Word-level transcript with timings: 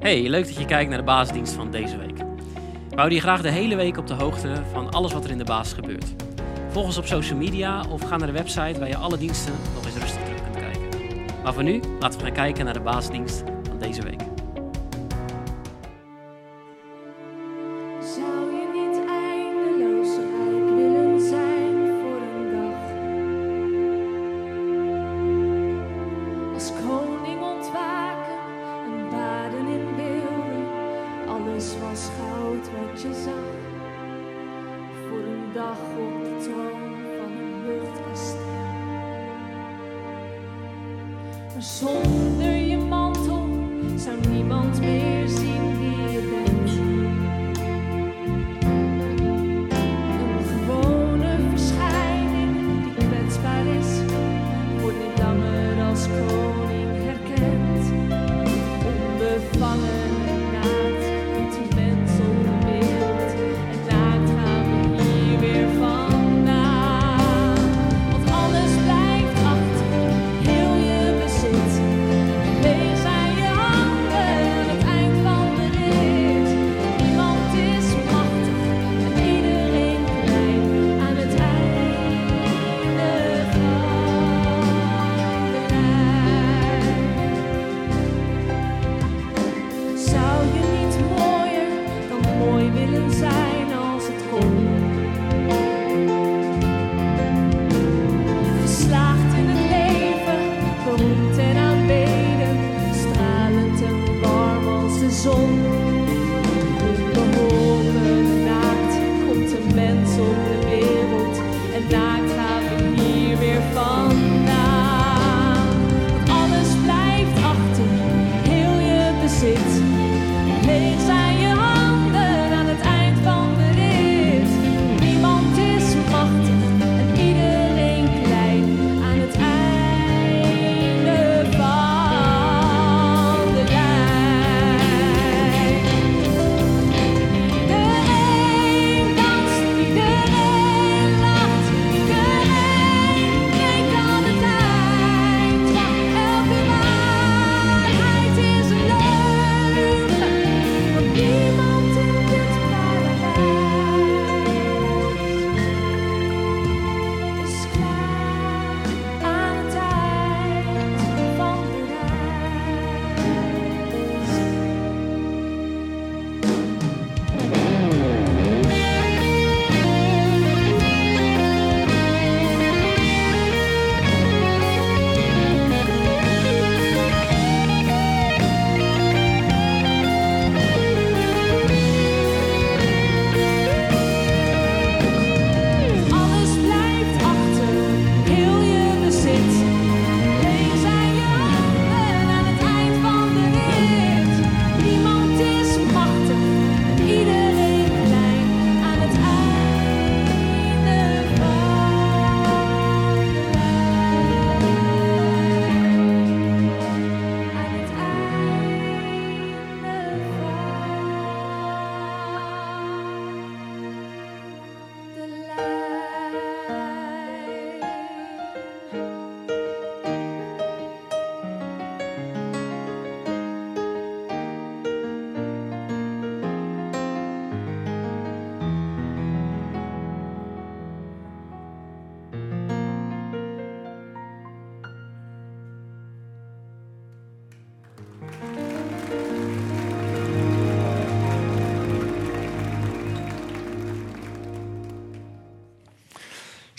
Hey, 0.00 0.28
leuk 0.28 0.46
dat 0.46 0.56
je 0.56 0.64
kijkt 0.64 0.88
naar 0.88 0.98
de 0.98 1.04
basisdienst 1.04 1.52
van 1.52 1.70
deze 1.70 1.96
week. 1.96 2.16
We 2.88 2.94
houden 2.94 3.14
je 3.14 3.20
graag 3.20 3.42
de 3.42 3.50
hele 3.50 3.76
week 3.76 3.96
op 3.96 4.06
de 4.06 4.14
hoogte 4.14 4.62
van 4.72 4.90
alles 4.90 5.12
wat 5.12 5.24
er 5.24 5.30
in 5.30 5.38
de 5.38 5.44
basis 5.44 5.72
gebeurt. 5.72 6.14
Volg 6.68 6.86
ons 6.86 6.98
op 6.98 7.06
social 7.06 7.38
media 7.38 7.84
of 7.90 8.02
ga 8.02 8.16
naar 8.16 8.26
de 8.26 8.32
website 8.32 8.78
waar 8.78 8.88
je 8.88 8.96
alle 8.96 9.18
diensten 9.18 9.52
nog 9.74 9.84
eens 9.84 9.96
rustig 9.96 10.22
terug 10.22 10.42
kunt 10.42 10.56
kijken. 10.56 11.24
Maar 11.42 11.54
voor 11.54 11.62
nu, 11.62 11.80
laten 12.00 12.18
we 12.18 12.24
gaan 12.24 12.34
kijken 12.34 12.64
naar 12.64 12.74
de 12.74 12.80
basisdienst 12.80 13.42
van 13.68 13.78
deze 13.78 14.02
week. 14.02 14.25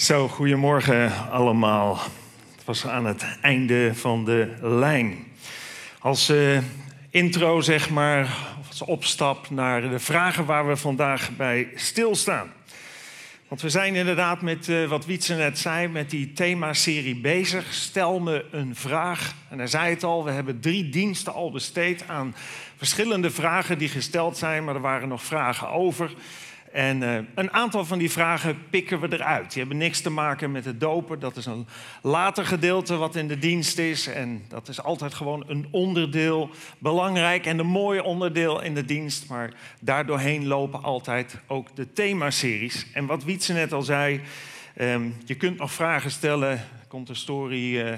Zo, 0.08 0.28
goedemorgen 0.28 1.30
allemaal. 1.30 2.00
Het 2.56 2.66
was 2.66 2.88
aan 2.88 3.06
het 3.06 3.26
einde 3.42 3.92
van 3.96 4.26
de 4.26 4.54
lijn. 4.62 5.28
Als 6.00 6.30
eh, 6.30 6.58
intro, 7.10 7.62
zeg 7.62 7.90
maar, 7.90 8.38
als 8.68 8.82
opstap 8.82 9.50
naar 9.50 9.90
de 9.90 10.00
vragen 10.00 10.46
waar 10.46 10.68
we 10.68 10.76
vandaag 10.76 11.30
bij 11.38 11.70
stilstaan. 11.76 12.54
Want 13.48 13.62
we 13.62 13.70
zijn 13.70 13.96
inderdaad 13.96 14.42
met 14.42 14.70
eh, 14.70 14.86
wat 14.86 15.06
Wietse 15.06 15.34
net 15.34 15.60
zei, 15.60 15.88
met 15.88 16.10
die 16.10 16.34
themaserie 16.34 17.16
bezig. 17.16 17.74
Stel 17.74 18.20
me 18.20 18.46
een 18.52 18.76
vraag. 18.76 19.34
En 19.50 19.58
hij 19.58 19.68
zei 19.68 19.90
het 19.90 20.04
al, 20.04 20.24
we 20.24 20.32
hebben 20.32 20.60
drie 20.60 20.90
diensten 20.90 21.34
al 21.34 21.52
besteed 21.52 22.04
aan 22.08 22.36
verschillende 22.78 23.32
vragen 23.32 23.78
die 23.78 23.90
gesteld 23.90 24.38
zijn, 24.38 24.64
maar 24.64 24.76
er 24.76 24.82
waren 24.82 25.08
nog 25.08 25.24
vragen 25.24 25.70
over. 25.70 26.12
En 26.72 27.04
eh, 27.04 27.24
een 27.36 27.54
aantal 27.54 27.86
van 27.86 27.98
die 27.98 28.12
vragen 28.12 28.58
pikken 28.70 29.00
we 29.00 29.14
eruit. 29.14 29.50
Die 29.52 29.60
hebben 29.60 29.78
niks 29.78 30.02
te 30.02 30.10
maken 30.10 30.52
met 30.52 30.66
het 30.66 30.80
dopen. 30.80 31.20
Dat 31.20 31.36
is 31.36 31.46
een 31.46 31.68
later 32.02 32.46
gedeelte 32.46 32.96
wat 32.96 33.16
in 33.16 33.28
de 33.28 33.40
dienst 33.40 33.78
is. 33.78 34.08
En 34.08 34.46
dat 34.48 34.68
is 34.68 34.84
altijd 34.84 35.14
gewoon 35.14 35.44
een 35.48 35.68
onderdeel. 35.72 36.50
Belangrijk 36.78 37.46
en 37.46 37.60
een 37.60 37.68
mooi 37.68 38.00
onderdeel 38.00 38.62
in 38.62 38.74
de 38.74 38.86
dienst. 38.86 39.30
Maar 39.30 39.54
daardoorheen 39.82 40.48
lopen 40.48 40.84
altijd 40.84 41.38
ook 41.48 41.76
de 41.76 41.94
themaseries. 41.94 42.88
En 42.94 43.06
wat 43.06 43.24
Wietse 43.24 43.54
net 43.54 43.74
al 43.74 43.82
zei. 43.82 44.22
ehm, 44.76 45.10
je 45.26 45.36
kunt 45.36 45.58
nog 45.58 45.72
vragen 45.72 46.12
stellen. 46.12 46.52
Er 46.52 46.86
komt 46.88 47.10
een 47.10 47.16
story 47.16 47.80
eh, 47.80 47.94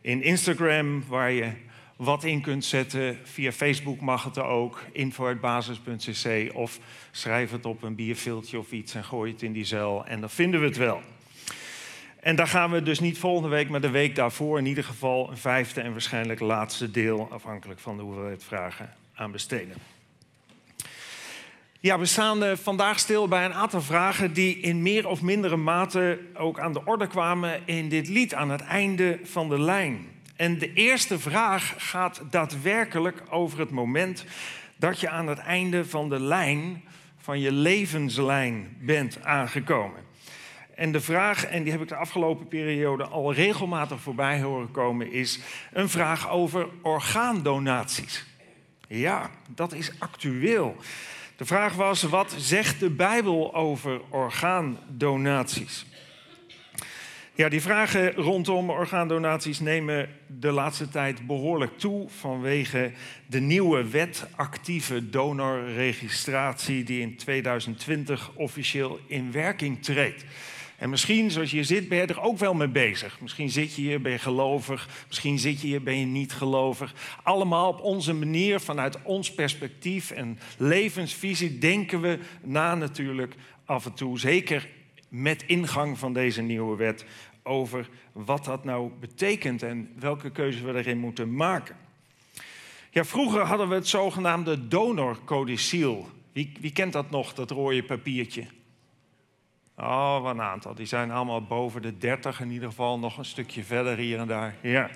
in 0.00 0.22
Instagram 0.22 1.04
waar 1.08 1.30
je 1.30 1.50
wat 1.96 2.24
in 2.24 2.40
kunt 2.40 2.64
zetten. 2.64 3.18
Via 3.22 3.52
Facebook 3.52 4.00
mag 4.00 4.24
het 4.24 4.36
er 4.36 4.44
ook, 4.44 4.82
info.basis.cc 4.92 6.54
of 6.54 6.78
schrijf 7.10 7.50
het 7.50 7.66
op 7.66 7.82
een 7.82 7.94
bierviltje 7.94 8.58
of 8.58 8.72
iets 8.72 8.94
en 8.94 9.04
gooi 9.04 9.32
het 9.32 9.42
in 9.42 9.52
die 9.52 9.64
zeil 9.64 10.04
en 10.06 10.20
dan 10.20 10.30
vinden 10.30 10.60
we 10.60 10.66
het 10.66 10.76
wel. 10.76 11.00
En 12.20 12.36
daar 12.36 12.48
gaan 12.48 12.70
we 12.70 12.82
dus 12.82 13.00
niet 13.00 13.18
volgende 13.18 13.48
week, 13.48 13.68
maar 13.68 13.80
de 13.80 13.90
week 13.90 14.14
daarvoor 14.14 14.58
in 14.58 14.66
ieder 14.66 14.84
geval 14.84 15.30
een 15.30 15.36
vijfde 15.36 15.80
en 15.80 15.92
waarschijnlijk 15.92 16.40
laatste 16.40 16.90
deel, 16.90 17.28
afhankelijk 17.30 17.80
van 17.80 17.96
de 17.96 18.02
hoeveelheid 18.02 18.44
vragen, 18.44 18.94
aan 19.14 19.32
besteden. 19.32 19.76
Ja, 21.80 21.98
we 21.98 22.06
staan 22.06 22.44
eh, 22.44 22.56
vandaag 22.56 22.98
stil 22.98 23.28
bij 23.28 23.44
een 23.44 23.54
aantal 23.54 23.82
vragen 23.82 24.32
die 24.32 24.56
in 24.56 24.82
meer 24.82 25.08
of 25.08 25.22
mindere 25.22 25.56
mate 25.56 26.18
ook 26.34 26.58
aan 26.58 26.72
de 26.72 26.84
orde 26.84 27.06
kwamen 27.06 27.60
in 27.64 27.88
dit 27.88 28.08
lied 28.08 28.34
aan 28.34 28.50
het 28.50 28.60
einde 28.60 29.20
van 29.22 29.48
de 29.48 29.60
lijn. 29.60 30.13
En 30.36 30.58
de 30.58 30.72
eerste 30.72 31.18
vraag 31.18 31.74
gaat 31.76 32.22
daadwerkelijk 32.30 33.22
over 33.30 33.58
het 33.58 33.70
moment 33.70 34.24
dat 34.76 35.00
je 35.00 35.08
aan 35.08 35.26
het 35.26 35.38
einde 35.38 35.84
van 35.84 36.08
de 36.08 36.20
lijn, 36.20 36.84
van 37.18 37.40
je 37.40 37.52
levenslijn 37.52 38.76
bent 38.80 39.24
aangekomen. 39.24 40.02
En 40.74 40.92
de 40.92 41.00
vraag, 41.00 41.44
en 41.44 41.62
die 41.62 41.72
heb 41.72 41.80
ik 41.80 41.88
de 41.88 41.96
afgelopen 41.96 42.48
periode 42.48 43.04
al 43.04 43.32
regelmatig 43.32 44.00
voorbij 44.00 44.40
horen 44.40 44.70
komen, 44.70 45.12
is 45.12 45.40
een 45.72 45.88
vraag 45.88 46.30
over 46.30 46.68
orgaandonaties. 46.82 48.26
Ja, 48.88 49.30
dat 49.48 49.72
is 49.72 49.90
actueel. 49.98 50.76
De 51.36 51.44
vraag 51.44 51.74
was, 51.74 52.02
wat 52.02 52.34
zegt 52.38 52.80
de 52.80 52.90
Bijbel 52.90 53.54
over 53.54 54.00
orgaandonaties? 54.08 55.86
Ja, 57.36 57.48
die 57.48 57.62
vragen 57.62 58.12
rondom 58.12 58.70
orgaandonaties 58.70 59.60
nemen 59.60 60.08
de 60.26 60.50
laatste 60.50 60.88
tijd 60.88 61.26
behoorlijk 61.26 61.78
toe 61.78 62.08
vanwege 62.08 62.92
de 63.26 63.40
nieuwe 63.40 63.88
wet 63.88 64.26
actieve 64.36 65.10
donorregistratie 65.10 66.84
die 66.84 67.00
in 67.00 67.16
2020 67.16 68.30
officieel 68.34 68.98
in 69.06 69.32
werking 69.32 69.82
treedt. 69.82 70.24
En 70.78 70.90
misschien, 70.90 71.30
zoals 71.30 71.50
je 71.50 71.56
hier 71.56 71.64
zit, 71.64 71.88
ben 71.88 71.98
je 71.98 72.06
er 72.06 72.20
ook 72.20 72.38
wel 72.38 72.54
mee 72.54 72.68
bezig. 72.68 73.20
Misschien 73.20 73.50
zit 73.50 73.74
je 73.74 73.82
hier, 73.82 74.00
ben 74.00 74.12
je 74.12 74.18
gelovig. 74.18 74.88
Misschien 75.06 75.38
zit 75.38 75.60
je 75.60 75.66
hier, 75.66 75.82
ben 75.82 75.98
je 75.98 76.06
niet 76.06 76.32
gelovig. 76.32 76.94
Allemaal 77.22 77.68
op 77.68 77.80
onze 77.80 78.12
manier, 78.12 78.60
vanuit 78.60 79.02
ons 79.02 79.32
perspectief 79.32 80.10
en 80.10 80.38
levensvisie, 80.58 81.58
denken 81.58 82.00
we 82.00 82.18
na 82.42 82.74
natuurlijk 82.74 83.34
af 83.64 83.86
en 83.86 83.94
toe, 83.94 84.18
zeker 84.18 84.68
met 85.14 85.42
ingang 85.46 85.98
van 85.98 86.12
deze 86.12 86.42
nieuwe 86.42 86.76
wet, 86.76 87.04
over 87.42 87.88
wat 88.12 88.44
dat 88.44 88.64
nou 88.64 88.90
betekent 89.00 89.62
en 89.62 89.92
welke 89.98 90.30
keuze 90.30 90.64
we 90.64 90.78
erin 90.78 90.98
moeten 90.98 91.34
maken. 91.34 91.76
Ja, 92.90 93.04
vroeger 93.04 93.40
hadden 93.40 93.68
we 93.68 93.74
het 93.74 93.88
zogenaamde 93.88 94.68
donorcodiciel. 94.68 96.08
Wie, 96.32 96.52
wie 96.60 96.72
kent 96.72 96.92
dat 96.92 97.10
nog, 97.10 97.34
dat 97.34 97.50
rode 97.50 97.82
papiertje? 97.82 98.44
Oh, 99.76 100.22
wat 100.22 100.34
een 100.34 100.42
aantal. 100.42 100.74
Die 100.74 100.86
zijn 100.86 101.10
allemaal 101.10 101.42
boven 101.42 101.82
de 101.82 101.98
30, 101.98 102.40
in 102.40 102.50
ieder 102.50 102.68
geval 102.68 102.98
nog 102.98 103.18
een 103.18 103.24
stukje 103.24 103.64
verder 103.64 103.96
hier 103.96 104.18
en 104.18 104.26
daar. 104.26 104.56
Ja. 104.60 104.90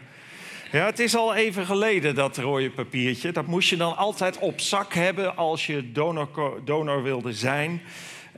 Ja, 0.73 0.85
het 0.85 0.99
is 0.99 1.17
al 1.17 1.35
even 1.35 1.67
geleden, 1.67 2.15
dat 2.15 2.37
rode 2.37 2.71
papiertje. 2.71 3.33
Dat 3.33 3.47
moest 3.47 3.71
je 3.71 3.77
dan 3.77 3.97
altijd 3.97 4.39
op 4.39 4.61
zak 4.61 4.95
hebben 4.95 5.37
als 5.37 5.67
je 5.67 5.93
donor, 5.93 6.61
donor 6.65 7.03
wilde 7.03 7.33
zijn. 7.33 7.81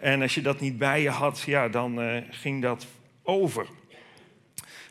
En 0.00 0.22
als 0.22 0.34
je 0.34 0.42
dat 0.42 0.60
niet 0.60 0.78
bij 0.78 1.02
je 1.02 1.10
had, 1.10 1.42
ja, 1.46 1.68
dan 1.68 2.02
uh, 2.02 2.16
ging 2.30 2.62
dat 2.62 2.86
over. 3.22 3.66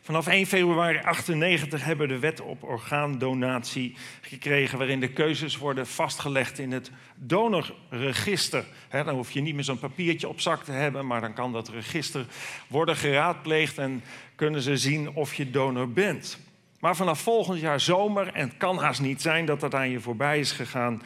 Vanaf 0.02 0.26
1 0.26 0.46
februari 0.46 0.98
98 0.98 1.84
hebben 1.84 2.08
we 2.08 2.14
de 2.14 2.18
wet 2.18 2.40
op 2.40 2.62
orgaandonatie 2.62 3.96
gekregen, 4.20 4.78
waarin 4.78 5.00
de 5.00 5.12
keuzes 5.12 5.56
worden 5.56 5.86
vastgelegd 5.86 6.58
in 6.58 6.72
het 6.72 6.90
donorregister. 7.14 8.64
dan 8.90 9.08
hoef 9.08 9.30
je 9.30 9.40
niet 9.40 9.54
meer 9.54 9.64
zo'n 9.64 9.78
papiertje 9.78 10.28
op 10.28 10.40
zak 10.40 10.64
te 10.64 10.72
hebben, 10.72 11.06
maar 11.06 11.20
dan 11.20 11.34
kan 11.34 11.52
dat 11.52 11.68
register 11.68 12.26
worden 12.66 12.96
geraadpleegd 12.96 13.78
en 13.78 14.02
kunnen 14.34 14.62
ze 14.62 14.76
zien 14.76 15.10
of 15.14 15.34
je 15.34 15.50
donor 15.50 15.92
bent. 15.92 16.38
Maar 16.80 16.96
vanaf 16.96 17.20
volgend 17.20 17.60
jaar 17.60 17.80
zomer, 17.80 18.32
en 18.32 18.48
het 18.48 18.56
kan 18.56 18.78
haast 18.78 19.00
niet 19.00 19.22
zijn 19.22 19.44
dat 19.44 19.60
dat 19.60 19.74
aan 19.74 19.90
je 19.90 20.00
voorbij 20.00 20.38
is 20.38 20.52
gegaan, 20.52 21.02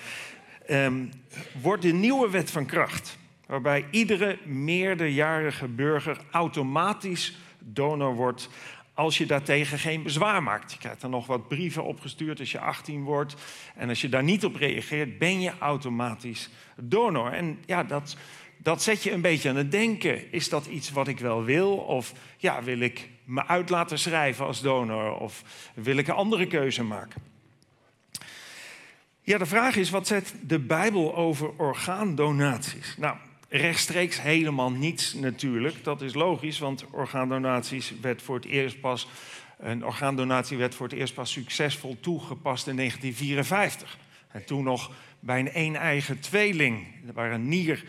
um, 0.70 1.10
wordt 1.60 1.82
de 1.82 1.92
nieuwe 1.92 2.30
wet 2.30 2.50
van 2.50 2.66
kracht. 2.66 3.18
Waarbij 3.46 3.86
iedere 3.90 4.38
meerderjarige 4.44 5.68
burger 5.68 6.18
automatisch 6.30 7.36
donor 7.58 8.14
wordt 8.14 8.48
als 8.94 9.18
je 9.18 9.26
daartegen 9.26 9.78
geen 9.78 10.02
bezwaar 10.02 10.42
maakt. 10.42 10.72
Je 10.72 10.78
krijgt 10.78 11.00
dan 11.00 11.10
nog 11.10 11.26
wat 11.26 11.48
brieven 11.48 11.84
opgestuurd 11.84 12.40
als 12.40 12.52
je 12.52 12.60
18 12.60 13.02
wordt. 13.02 13.34
En 13.74 13.88
als 13.88 14.00
je 14.00 14.08
daar 14.08 14.22
niet 14.22 14.44
op 14.44 14.54
reageert, 14.54 15.18
ben 15.18 15.40
je 15.40 15.52
automatisch 15.58 16.50
donor. 16.76 17.32
En 17.32 17.58
ja, 17.66 17.84
dat, 17.84 18.16
dat 18.56 18.82
zet 18.82 19.02
je 19.02 19.12
een 19.12 19.20
beetje 19.20 19.48
aan 19.48 19.56
het 19.56 19.70
denken. 19.70 20.32
Is 20.32 20.48
dat 20.48 20.66
iets 20.66 20.90
wat 20.90 21.08
ik 21.08 21.18
wel 21.18 21.44
wil? 21.44 21.76
Of 21.76 22.12
ja, 22.36 22.62
wil 22.62 22.80
ik 22.80 23.08
me 23.24 23.46
uit 23.46 23.70
laten 23.70 23.98
schrijven 23.98 24.46
als 24.46 24.60
donor? 24.60 25.18
Of 25.18 25.42
wil 25.74 25.96
ik 25.96 26.08
een 26.08 26.14
andere 26.14 26.46
keuze 26.46 26.84
maken? 26.84 27.22
Ja, 29.20 29.38
de 29.38 29.46
vraag 29.46 29.76
is, 29.76 29.90
wat 29.90 30.06
zet 30.06 30.34
de 30.42 30.58
Bijbel 30.58 31.16
over 31.16 31.50
orgaandonaties? 31.56 32.96
Nou, 32.96 33.16
rechtstreeks 33.56 34.22
helemaal 34.22 34.70
niets 34.70 35.12
natuurlijk. 35.12 35.84
Dat 35.84 36.02
is 36.02 36.14
logisch, 36.14 36.58
want 36.58 36.84
orgaandonaties 36.90 37.92
werd 38.00 38.22
voor 38.22 38.34
het 38.34 38.44
eerst 38.44 38.80
pas, 38.80 39.08
een 39.58 39.84
orgaandonatie 39.84 40.56
werd 40.56 40.74
voor 40.74 40.88
het 40.88 40.98
eerst 40.98 41.14
pas 41.14 41.32
succesvol 41.32 41.96
toegepast 42.00 42.66
in 42.66 42.76
1954. 42.76 43.98
En 44.28 44.44
toen 44.44 44.64
nog 44.64 44.90
bij 45.20 45.38
een 45.40 45.50
een-eigen 45.52 46.20
tweeling, 46.20 46.86
waar 47.12 47.32
een 47.32 47.48
nier 47.48 47.84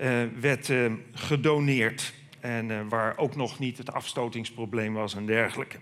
uh, 0.00 0.22
werd 0.40 0.68
uh, 0.68 0.92
gedoneerd. 1.12 2.12
En 2.40 2.68
uh, 2.70 2.80
waar 2.88 3.16
ook 3.16 3.36
nog 3.36 3.58
niet 3.58 3.78
het 3.78 3.92
afstotingsprobleem 3.92 4.94
was 4.94 5.14
en 5.14 5.26
dergelijke. 5.26 5.78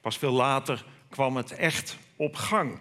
Pas 0.00 0.18
veel 0.18 0.32
later 0.32 0.84
kwam 1.08 1.36
het 1.36 1.52
echt 1.52 1.98
op 2.16 2.36
gang. 2.36 2.78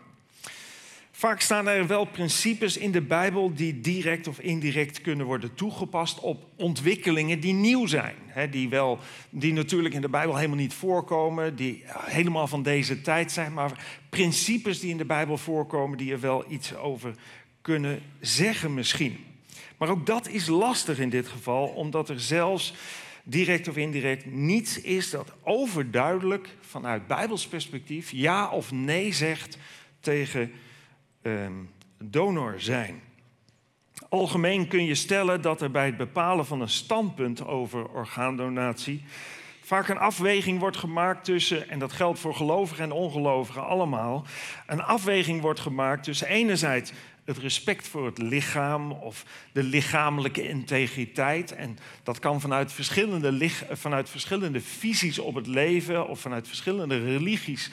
Vaak 1.19 1.41
staan 1.41 1.67
er 1.67 1.87
wel 1.87 2.05
principes 2.05 2.77
in 2.77 2.91
de 2.91 3.01
Bijbel 3.01 3.53
die 3.53 3.79
direct 3.79 4.27
of 4.27 4.39
indirect 4.39 5.01
kunnen 5.01 5.25
worden 5.25 5.53
toegepast 5.53 6.19
op 6.19 6.45
ontwikkelingen 6.55 7.39
die 7.39 7.53
nieuw 7.53 7.85
zijn. 7.85 8.15
die, 8.51 8.69
wel, 8.69 8.99
die 9.29 9.53
natuurlijk 9.53 9.95
in 9.95 10.01
de 10.01 10.09
Bijbel 10.09 10.35
helemaal 10.35 10.57
niet 10.57 10.73
voorkomen, 10.73 11.55
die 11.55 11.83
helemaal 11.87 12.47
van 12.47 12.63
deze 12.63 13.01
tijd 13.01 13.31
zijn, 13.31 13.53
maar 13.53 13.85
principes 14.09 14.79
die 14.79 14.89
in 14.89 14.97
de 14.97 15.05
Bijbel 15.05 15.37
voorkomen 15.37 15.97
die 15.97 16.11
er 16.11 16.19
wel 16.19 16.45
iets 16.51 16.75
over 16.75 17.13
kunnen 17.61 18.01
zeggen 18.19 18.73
misschien. 18.73 19.25
Maar 19.77 19.89
ook 19.89 20.05
dat 20.05 20.27
is 20.27 20.47
lastig 20.47 20.99
in 20.99 21.09
dit 21.09 21.27
geval, 21.27 21.67
omdat 21.67 22.09
er 22.09 22.19
zelfs 22.19 22.73
direct 23.23 23.67
of 23.67 23.77
indirect 23.77 24.25
niets 24.25 24.81
is 24.81 25.09
dat 25.09 25.33
overduidelijk 25.43 26.49
vanuit 26.61 27.07
Bijbels 27.07 27.47
perspectief 27.47 28.11
ja 28.11 28.49
of 28.49 28.71
nee 28.71 29.13
zegt 29.13 29.57
tegen 29.99 30.51
Ehm, 31.21 31.53
donor 31.97 32.55
zijn. 32.57 33.01
Algemeen 34.09 34.67
kun 34.67 34.85
je 34.85 34.95
stellen 34.95 35.41
dat 35.41 35.61
er 35.61 35.71
bij 35.71 35.85
het 35.85 35.97
bepalen 35.97 36.45
van 36.45 36.61
een 36.61 36.69
standpunt 36.69 37.45
over 37.45 37.89
orgaandonatie 37.89 39.03
vaak 39.69 39.87
een 39.87 39.97
afweging 39.97 40.59
wordt 40.59 40.77
gemaakt 40.77 41.25
tussen, 41.25 41.69
en 41.69 41.79
dat 41.79 41.91
geldt 41.91 42.19
voor 42.19 42.35
gelovigen 42.35 42.83
en 42.83 42.91
ongelovigen 42.91 43.65
allemaal, 43.65 44.25
een 44.67 44.81
afweging 44.81 45.41
wordt 45.41 45.59
gemaakt 45.59 46.03
tussen 46.03 46.27
enerzijds 46.27 46.91
het 47.25 47.37
respect 47.37 47.87
voor 47.87 48.05
het 48.05 48.17
lichaam 48.17 48.91
of 48.91 49.25
de 49.51 49.63
lichamelijke 49.63 50.47
integriteit. 50.47 51.51
En 51.51 51.77
dat 52.03 52.19
kan 52.19 52.41
vanuit 52.41 52.71
verschillende, 52.71 53.49
vanuit 53.71 54.09
verschillende 54.09 54.61
visies 54.61 55.19
op 55.19 55.35
het 55.35 55.47
leven 55.47 56.07
of 56.07 56.19
vanuit 56.19 56.47
verschillende 56.47 57.03
religies 57.03 57.71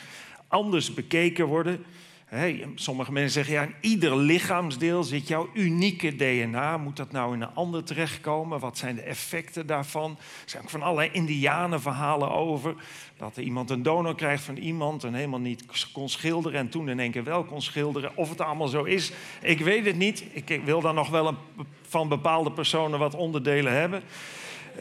anders 0.48 0.94
bekeken 0.94 1.46
worden. 1.46 1.84
Hey, 2.28 2.68
sommige 2.74 3.12
mensen 3.12 3.32
zeggen, 3.32 3.54
ja, 3.54 3.62
in 3.62 3.74
ieder 3.90 4.16
lichaamsdeel 4.16 5.04
zit 5.04 5.28
jouw 5.28 5.48
unieke 5.54 6.16
DNA. 6.16 6.76
Moet 6.76 6.96
dat 6.96 7.12
nou 7.12 7.34
in 7.34 7.40
een 7.40 7.54
ander 7.54 7.84
terechtkomen? 7.84 8.60
Wat 8.60 8.78
zijn 8.78 8.94
de 8.94 9.02
effecten 9.02 9.66
daarvan? 9.66 10.10
Er 10.10 10.50
zijn 10.50 10.62
ook 10.62 10.70
van 10.70 10.82
allerlei 10.82 11.10
indianenverhalen 11.12 12.30
over. 12.30 12.74
Dat 13.16 13.36
er 13.36 13.42
iemand 13.42 13.70
een 13.70 13.82
donor 13.82 14.14
krijgt 14.14 14.44
van 14.44 14.56
iemand 14.56 15.04
en 15.04 15.14
helemaal 15.14 15.40
niet 15.40 15.64
kon 15.92 16.08
schilderen... 16.08 16.58
en 16.58 16.68
toen 16.68 16.88
in 16.88 17.00
één 17.00 17.10
keer 17.10 17.24
wel 17.24 17.44
kon 17.44 17.62
schilderen. 17.62 18.16
Of 18.16 18.28
het 18.28 18.40
allemaal 18.40 18.68
zo 18.68 18.82
is, 18.82 19.12
ik 19.42 19.60
weet 19.60 19.86
het 19.86 19.96
niet. 19.96 20.24
Ik 20.32 20.60
wil 20.64 20.80
dan 20.80 20.94
nog 20.94 21.08
wel 21.08 21.34
van 21.82 22.08
bepaalde 22.08 22.52
personen 22.52 22.98
wat 22.98 23.14
onderdelen 23.14 23.72
hebben. 23.72 24.02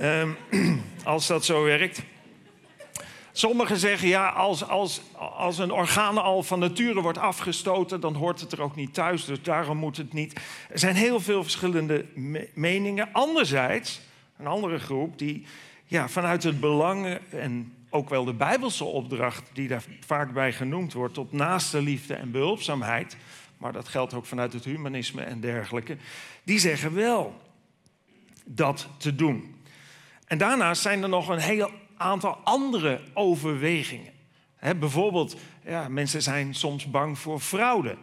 Um, 0.01 0.37
als 1.03 1.27
dat 1.27 1.45
zo 1.45 1.63
werkt. 1.63 2.03
Sommigen 3.37 3.77
zeggen 3.77 4.07
ja, 4.07 4.29
als, 4.29 4.67
als, 4.67 5.01
als 5.17 5.57
een 5.57 5.71
orgaan 5.71 6.17
al 6.17 6.43
van 6.43 6.59
nature 6.59 7.01
wordt 7.01 7.17
afgestoten, 7.17 7.99
dan 7.99 8.15
hoort 8.15 8.39
het 8.39 8.51
er 8.51 8.61
ook 8.61 8.75
niet 8.75 8.93
thuis, 8.93 9.25
dus 9.25 9.41
daarom 9.41 9.77
moet 9.77 9.97
het 9.97 10.13
niet. 10.13 10.39
Er 10.69 10.79
zijn 10.79 10.95
heel 10.95 11.19
veel 11.19 11.43
verschillende 11.43 12.05
meningen. 12.53 13.09
Anderzijds, 13.11 14.01
een 14.37 14.47
andere 14.47 14.79
groep 14.79 15.17
die 15.17 15.45
ja, 15.85 16.09
vanuit 16.09 16.43
het 16.43 16.59
belang 16.59 17.19
en 17.29 17.73
ook 17.89 18.09
wel 18.09 18.25
de 18.25 18.33
Bijbelse 18.33 18.83
opdracht 18.83 19.49
die 19.53 19.67
daar 19.67 19.83
vaak 20.05 20.33
bij 20.33 20.53
genoemd 20.53 20.93
wordt, 20.93 21.13
tot 21.13 21.31
naaste 21.31 21.81
liefde 21.81 22.13
en 22.13 22.31
behulpzaamheid, 22.31 23.17
maar 23.57 23.73
dat 23.73 23.87
geldt 23.87 24.13
ook 24.13 24.25
vanuit 24.25 24.53
het 24.53 24.65
humanisme 24.65 25.21
en 25.21 25.39
dergelijke, 25.39 25.97
die 26.43 26.59
zeggen 26.59 26.93
wel 26.93 27.41
dat 28.45 28.87
te 28.97 29.15
doen. 29.15 29.55
En 30.27 30.37
daarnaast 30.37 30.81
zijn 30.81 31.03
er 31.03 31.09
nog 31.09 31.27
een 31.29 31.39
heel 31.39 31.71
aantal 31.97 32.37
andere 32.43 33.01
overwegingen. 33.13 34.13
Bijvoorbeeld, 34.59 35.35
ja, 35.65 35.89
mensen 35.89 36.21
zijn 36.21 36.55
soms 36.55 36.89
bang 36.89 37.19
voor 37.19 37.39
fraude. 37.39 37.95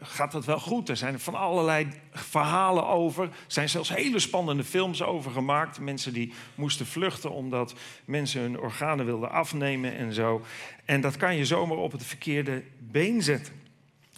Gaat 0.00 0.32
dat 0.32 0.44
wel 0.44 0.60
goed? 0.60 0.88
Er 0.88 0.96
zijn 0.96 1.20
van 1.20 1.34
allerlei 1.34 1.88
verhalen 2.12 2.86
over. 2.86 3.24
Er 3.24 3.30
zijn 3.46 3.68
zelfs 3.68 3.94
hele 3.94 4.18
spannende 4.18 4.64
films 4.64 5.02
over 5.02 5.30
gemaakt. 5.30 5.80
Mensen 5.80 6.12
die 6.12 6.32
moesten 6.54 6.86
vluchten 6.86 7.30
omdat 7.30 7.74
mensen 8.04 8.40
hun 8.40 8.58
organen 8.58 9.04
wilden 9.04 9.30
afnemen 9.30 9.96
en 9.96 10.12
zo. 10.12 10.44
En 10.84 11.00
dat 11.00 11.16
kan 11.16 11.36
je 11.36 11.44
zomaar 11.44 11.76
op 11.76 11.92
het 11.92 12.04
verkeerde 12.04 12.62
been 12.78 13.22
zetten. 13.22 13.60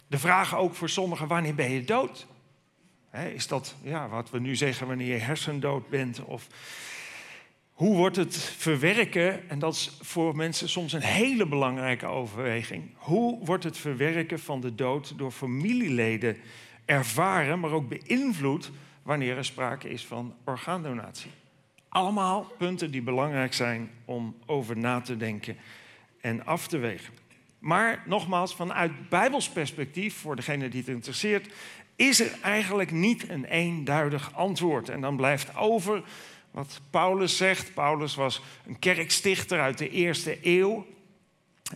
De 0.07 0.19
vraag 0.19 0.57
ook 0.57 0.75
voor 0.75 0.89
sommigen, 0.89 1.27
wanneer 1.27 1.55
ben 1.55 1.71
je 1.71 1.85
dood? 1.85 2.27
Is 3.35 3.47
dat 3.47 3.75
ja, 3.83 4.09
wat 4.09 4.31
we 4.31 4.41
nu 4.41 4.57
zeggen 4.57 4.87
wanneer 4.87 5.15
je 5.15 5.21
hersendood 5.21 5.89
bent? 5.89 6.25
Of 6.25 6.47
hoe 7.75 7.97
wordt 7.97 8.17
het 8.17 8.37
verwerken, 8.37 9.49
en 9.49 9.59
dat 9.59 9.75
is 9.75 9.99
voor 10.01 10.37
mensen 10.37 10.69
soms 10.69 10.93
een 10.93 11.03
hele 11.03 11.47
belangrijke 11.47 12.07
overweging, 12.07 12.91
hoe 12.95 13.45
wordt 13.45 13.65
het 13.65 13.79
verwerken 13.79 14.39
van 14.39 14.61
de 14.61 14.75
dood 14.75 15.19
door 15.19 15.31
familieleden 15.31 16.37
ervaren, 16.85 17.61
maar 17.61 17.71
ook 17.71 17.89
beïnvloed 17.89 18.71
wanneer 19.03 19.37
er 19.37 19.45
sprake 19.45 19.89
is 19.89 20.05
van 20.05 20.35
orgaandonatie? 20.45 21.31
Allemaal 21.89 22.53
punten 22.59 22.91
die 22.91 23.03
belangrijk 23.03 23.55
zijn 23.55 23.91
om 24.05 24.37
over 24.47 24.79
na 24.79 25.01
te 25.01 25.17
denken 25.17 25.57
en 26.21 26.47
af 26.47 26.67
te 26.67 26.79
wegen. 26.79 27.15
Maar 27.59 28.03
nogmaals, 28.07 28.55
vanuit 28.55 29.09
Bijbels 29.09 29.49
perspectief, 29.49 30.15
voor 30.15 30.37
degene 30.37 30.69
die 30.69 30.81
het 30.81 30.89
interesseert, 30.89 31.53
is 31.97 32.21
er 32.21 32.39
eigenlijk 32.43 32.91
niet 32.91 33.29
een 33.29 33.45
eenduidig 33.45 34.35
antwoord. 34.35 34.89
En 34.89 35.01
dan 35.01 35.17
blijft 35.17 35.57
over 35.57 36.03
wat 36.55 36.81
Paulus 36.91 37.37
zegt. 37.37 37.75
Paulus 37.75 38.15
was 38.15 38.41
een 38.67 38.79
kerkstichter 38.79 39.61
uit 39.61 39.79
de 39.79 39.91
eerste 39.91 40.39
eeuw. 40.43 40.87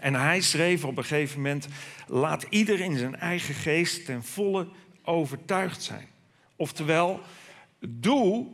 En 0.00 0.14
hij 0.14 0.40
schreef 0.40 0.84
op 0.84 0.96
een 0.96 1.04
gegeven 1.04 1.36
moment: 1.36 1.68
laat 2.06 2.46
ieder 2.48 2.80
in 2.80 2.96
zijn 2.96 3.16
eigen 3.16 3.54
geest 3.54 4.04
ten 4.04 4.24
volle 4.24 4.68
overtuigd 5.02 5.82
zijn. 5.82 6.08
Oftewel, 6.56 7.20
doe 7.80 8.46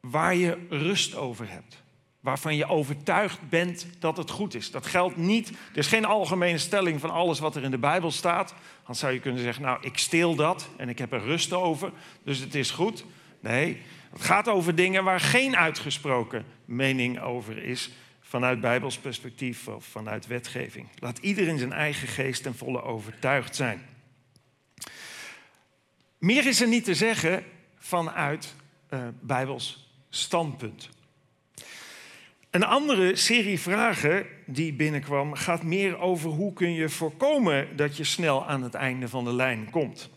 waar 0.00 0.34
je 0.34 0.66
rust 0.68 1.16
over 1.16 1.50
hebt. 1.50 1.82
Waarvan 2.20 2.56
je 2.56 2.66
overtuigd 2.66 3.48
bent 3.48 3.86
dat 3.98 4.16
het 4.16 4.30
goed 4.30 4.54
is. 4.54 4.70
Dat 4.70 4.86
geldt 4.86 5.16
niet. 5.16 5.48
Er 5.48 5.78
is 5.78 5.86
geen 5.86 6.04
algemene 6.04 6.58
stelling 6.58 7.00
van 7.00 7.10
alles 7.10 7.38
wat 7.38 7.56
er 7.56 7.62
in 7.62 7.70
de 7.70 7.78
Bijbel 7.78 8.10
staat. 8.10 8.54
Dan 8.86 8.94
zou 8.94 9.12
je 9.12 9.20
kunnen 9.20 9.42
zeggen: 9.42 9.62
Nou, 9.62 9.78
ik 9.80 9.98
steel 9.98 10.34
dat 10.34 10.68
en 10.76 10.88
ik 10.88 10.98
heb 10.98 11.12
er 11.12 11.22
rust 11.22 11.52
over, 11.52 11.92
dus 12.22 12.38
het 12.38 12.54
is 12.54 12.70
goed. 12.70 13.04
Nee, 13.40 13.82
het 14.12 14.22
gaat 14.22 14.48
over 14.48 14.74
dingen 14.74 15.04
waar 15.04 15.20
geen 15.20 15.56
uitgesproken 15.56 16.44
mening 16.64 17.20
over 17.20 17.62
is. 17.62 17.90
Vanuit 18.20 18.60
Bijbels 18.60 18.98
perspectief 18.98 19.68
of 19.68 19.84
vanuit 19.84 20.26
wetgeving. 20.26 20.88
Laat 20.98 21.18
ieder 21.18 21.48
in 21.48 21.58
zijn 21.58 21.72
eigen 21.72 22.08
geest 22.08 22.42
ten 22.42 22.54
volle 22.54 22.82
overtuigd 22.82 23.56
zijn. 23.56 23.82
Meer 26.18 26.46
is 26.46 26.60
er 26.60 26.68
niet 26.68 26.84
te 26.84 26.94
zeggen 26.94 27.44
vanuit 27.78 28.54
eh, 28.88 29.08
Bijbels 29.20 29.94
standpunt. 30.08 30.88
Een 32.50 32.64
andere 32.64 33.16
serie 33.16 33.60
vragen 33.60 34.26
die 34.46 34.72
binnenkwam 34.72 35.34
gaat 35.34 35.62
meer 35.62 35.98
over 35.98 36.30
hoe 36.30 36.52
kun 36.52 36.72
je 36.72 36.88
voorkomen 36.88 37.76
dat 37.76 37.96
je 37.96 38.04
snel 38.04 38.46
aan 38.46 38.62
het 38.62 38.74
einde 38.74 39.08
van 39.08 39.24
de 39.24 39.32
lijn 39.32 39.70
komt. 39.70 40.10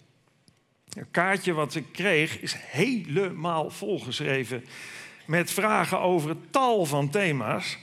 Een 0.93 1.11
kaartje 1.11 1.53
wat 1.53 1.75
ik 1.75 1.85
kreeg 1.91 2.39
is 2.39 2.55
helemaal 2.57 3.69
volgeschreven 3.69 4.65
met 5.25 5.51
vragen 5.51 5.99
over 5.99 6.29
het 6.29 6.51
tal 6.51 6.85
van 6.85 7.09
thema's. 7.09 7.77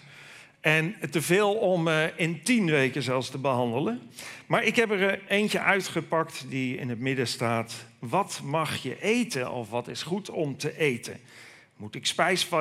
En 0.61 0.95
te 1.11 1.23
veel 1.23 1.55
om 1.55 1.89
eh, 1.89 2.05
in 2.17 2.43
tien 2.43 2.71
weken 2.71 3.03
zelfs 3.03 3.31
te 3.31 3.39
behandelen. 3.39 4.01
Maar 4.47 4.65
ik 4.65 4.77
heb 4.77 4.91
er 4.91 5.09
eh, 5.09 5.19
eentje 5.29 5.61
uitgepakt 5.61 6.45
die 6.49 6.77
in 6.77 6.89
het 6.89 6.99
midden 6.99 7.27
staat. 7.27 7.87
Wat 7.99 8.41
mag 8.45 8.77
je 8.77 9.01
eten 9.01 9.53
of 9.53 9.71
wat 9.71 9.89
is 9.89 10.03
goed 10.03 10.31
om 10.31 10.57
te 10.57 10.79
eten? 10.79 11.21
Moet 11.77 11.95
ik 11.95 12.13
eh, 12.17 12.61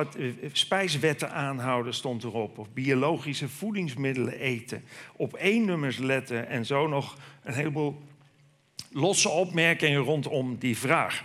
spijswetten 0.52 1.32
aanhouden, 1.32 1.94
stond 1.94 2.24
erop. 2.24 2.58
Of 2.58 2.72
biologische 2.72 3.48
voedingsmiddelen 3.48 4.38
eten. 4.38 4.84
Op 5.16 5.34
één 5.34 5.64
nummers 5.64 5.98
letten 5.98 6.48
en 6.48 6.66
zo 6.66 6.86
nog 6.86 7.16
een 7.42 7.54
heleboel 7.54 8.02
losse 8.90 9.28
opmerkingen 9.28 10.00
rondom 10.00 10.58
die 10.58 10.78
vraag. 10.78 11.24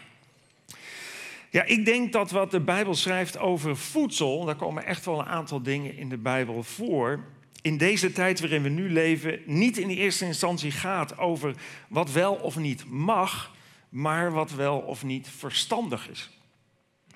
Ja, 1.49 1.63
ik 1.63 1.85
denk 1.85 2.11
dat 2.11 2.31
wat 2.31 2.51
de 2.51 2.59
Bijbel 2.59 2.95
schrijft 2.95 3.37
over 3.37 3.77
voedsel, 3.77 4.45
daar 4.45 4.55
komen 4.55 4.85
echt 4.85 5.05
wel 5.05 5.19
een 5.19 5.25
aantal 5.25 5.61
dingen 5.61 5.97
in 5.97 6.09
de 6.09 6.17
Bijbel 6.17 6.63
voor. 6.63 7.23
In 7.61 7.77
deze 7.77 8.11
tijd 8.11 8.39
waarin 8.39 8.63
we 8.63 8.69
nu 8.69 8.91
leven, 8.91 9.39
niet 9.45 9.77
in 9.77 9.89
eerste 9.89 10.25
instantie 10.25 10.71
gaat 10.71 11.17
over 11.17 11.55
wat 11.89 12.11
wel 12.11 12.33
of 12.33 12.57
niet 12.57 12.85
mag, 12.89 13.53
maar 13.89 14.31
wat 14.31 14.51
wel 14.51 14.77
of 14.77 15.03
niet 15.03 15.29
verstandig 15.37 16.09
is. 16.09 16.29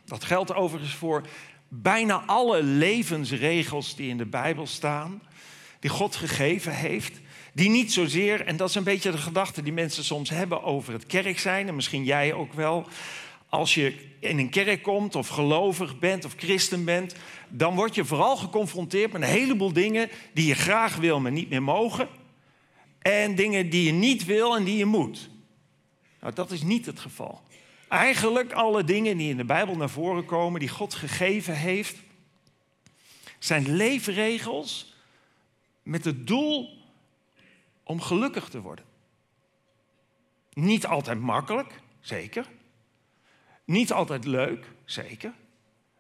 Dat 0.06 0.24
geldt 0.24 0.53
overigens 0.53 0.94
voor 0.94 1.27
bijna 1.68 2.24
alle 2.25 2.63
levensregels 2.63 3.96
die 3.96 4.10
in 4.10 4.18
de 4.18 4.25
Bijbel 4.25 4.68
staan, 4.68 5.22
die 5.79 5.89
God 5.89 6.15
gegeven 6.15 6.75
heeft. 6.75 7.20
Die 7.59 7.69
niet 7.69 7.93
zozeer, 7.93 8.45
en 8.45 8.57
dat 8.57 8.69
is 8.69 8.75
een 8.75 8.83
beetje 8.83 9.11
de 9.11 9.17
gedachte 9.17 9.61
die 9.61 9.73
mensen 9.73 10.03
soms 10.03 10.29
hebben 10.29 10.63
over 10.63 10.93
het 10.93 11.05
kerk 11.05 11.39
zijn, 11.39 11.67
en 11.67 11.75
misschien 11.75 12.03
jij 12.03 12.33
ook 12.33 12.53
wel. 12.53 12.87
Als 13.49 13.73
je 13.73 13.95
in 14.19 14.37
een 14.37 14.49
kerk 14.49 14.83
komt 14.83 15.15
of 15.15 15.27
gelovig 15.27 15.99
bent 15.99 16.25
of 16.25 16.33
christen 16.37 16.85
bent, 16.85 17.15
dan 17.49 17.75
word 17.75 17.95
je 17.95 18.05
vooral 18.05 18.37
geconfronteerd 18.37 19.11
met 19.11 19.21
een 19.21 19.27
heleboel 19.27 19.73
dingen 19.73 20.09
die 20.33 20.47
je 20.47 20.53
graag 20.53 20.95
wil, 20.95 21.19
maar 21.19 21.31
niet 21.31 21.49
meer 21.49 21.63
mogen. 21.63 22.07
En 22.99 23.35
dingen 23.35 23.69
die 23.69 23.83
je 23.83 23.91
niet 23.91 24.25
wil 24.25 24.55
en 24.55 24.63
die 24.63 24.77
je 24.77 24.85
moet. 24.85 25.29
Nou, 26.21 26.33
dat 26.33 26.51
is 26.51 26.61
niet 26.61 26.85
het 26.85 26.99
geval. 26.99 27.41
Eigenlijk 27.87 28.51
alle 28.51 28.83
dingen 28.83 29.17
die 29.17 29.29
in 29.29 29.37
de 29.37 29.45
Bijbel 29.45 29.75
naar 29.75 29.89
voren 29.89 30.25
komen, 30.25 30.59
die 30.59 30.69
God 30.69 30.93
gegeven 30.93 31.55
heeft, 31.55 31.95
zijn 33.39 33.75
leefregels 33.75 34.93
met 35.83 36.05
het 36.05 36.27
doel 36.27 36.77
om 37.89 38.01
gelukkig 38.01 38.50
te 38.50 38.62
worden. 38.62 38.86
Niet 40.53 40.86
altijd 40.86 41.19
makkelijk, 41.19 41.81
zeker. 42.00 42.46
Niet 43.65 43.91
altijd 43.91 44.25
leuk, 44.25 44.65
zeker. 44.86 45.34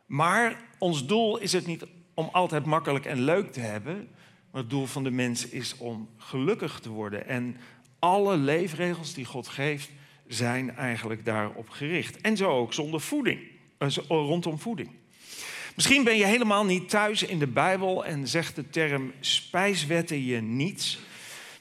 Maar 0.05 0.61
ons 0.77 1.05
doel 1.05 1.37
is 1.37 1.51
het 1.51 1.65
niet 1.65 1.85
om 2.13 2.29
altijd 2.31 2.65
makkelijk 2.65 3.05
en 3.05 3.21
leuk 3.21 3.51
te 3.51 3.59
hebben. 3.59 4.07
Maar 4.51 4.61
het 4.61 4.69
doel 4.69 4.85
van 4.85 5.03
de 5.03 5.11
mens 5.11 5.47
is 5.47 5.77
om 5.77 6.09
gelukkig 6.17 6.79
te 6.79 6.89
worden. 6.89 7.27
En 7.27 7.57
alle 7.99 8.37
leefregels 8.37 9.13
die 9.13 9.25
God 9.25 9.47
geeft, 9.47 9.89
zijn 10.27 10.75
eigenlijk 10.75 11.25
daarop 11.25 11.69
gericht. 11.69 12.21
En 12.21 12.37
zo 12.37 12.49
ook 12.49 12.73
zonder 12.73 13.01
voeding, 13.01 13.39
eh, 13.77 13.87
zo- 13.87 14.03
rondom 14.07 14.59
voeding. 14.59 14.89
Misschien 15.75 16.03
ben 16.03 16.17
je 16.17 16.25
helemaal 16.25 16.65
niet 16.65 16.89
thuis 16.89 17.23
in 17.23 17.39
de 17.39 17.47
Bijbel 17.47 18.05
en 18.05 18.27
zegt 18.27 18.55
de 18.55 18.69
term 18.69 19.13
spijswetten 19.19 20.23
je 20.25 20.41
niets. 20.41 20.99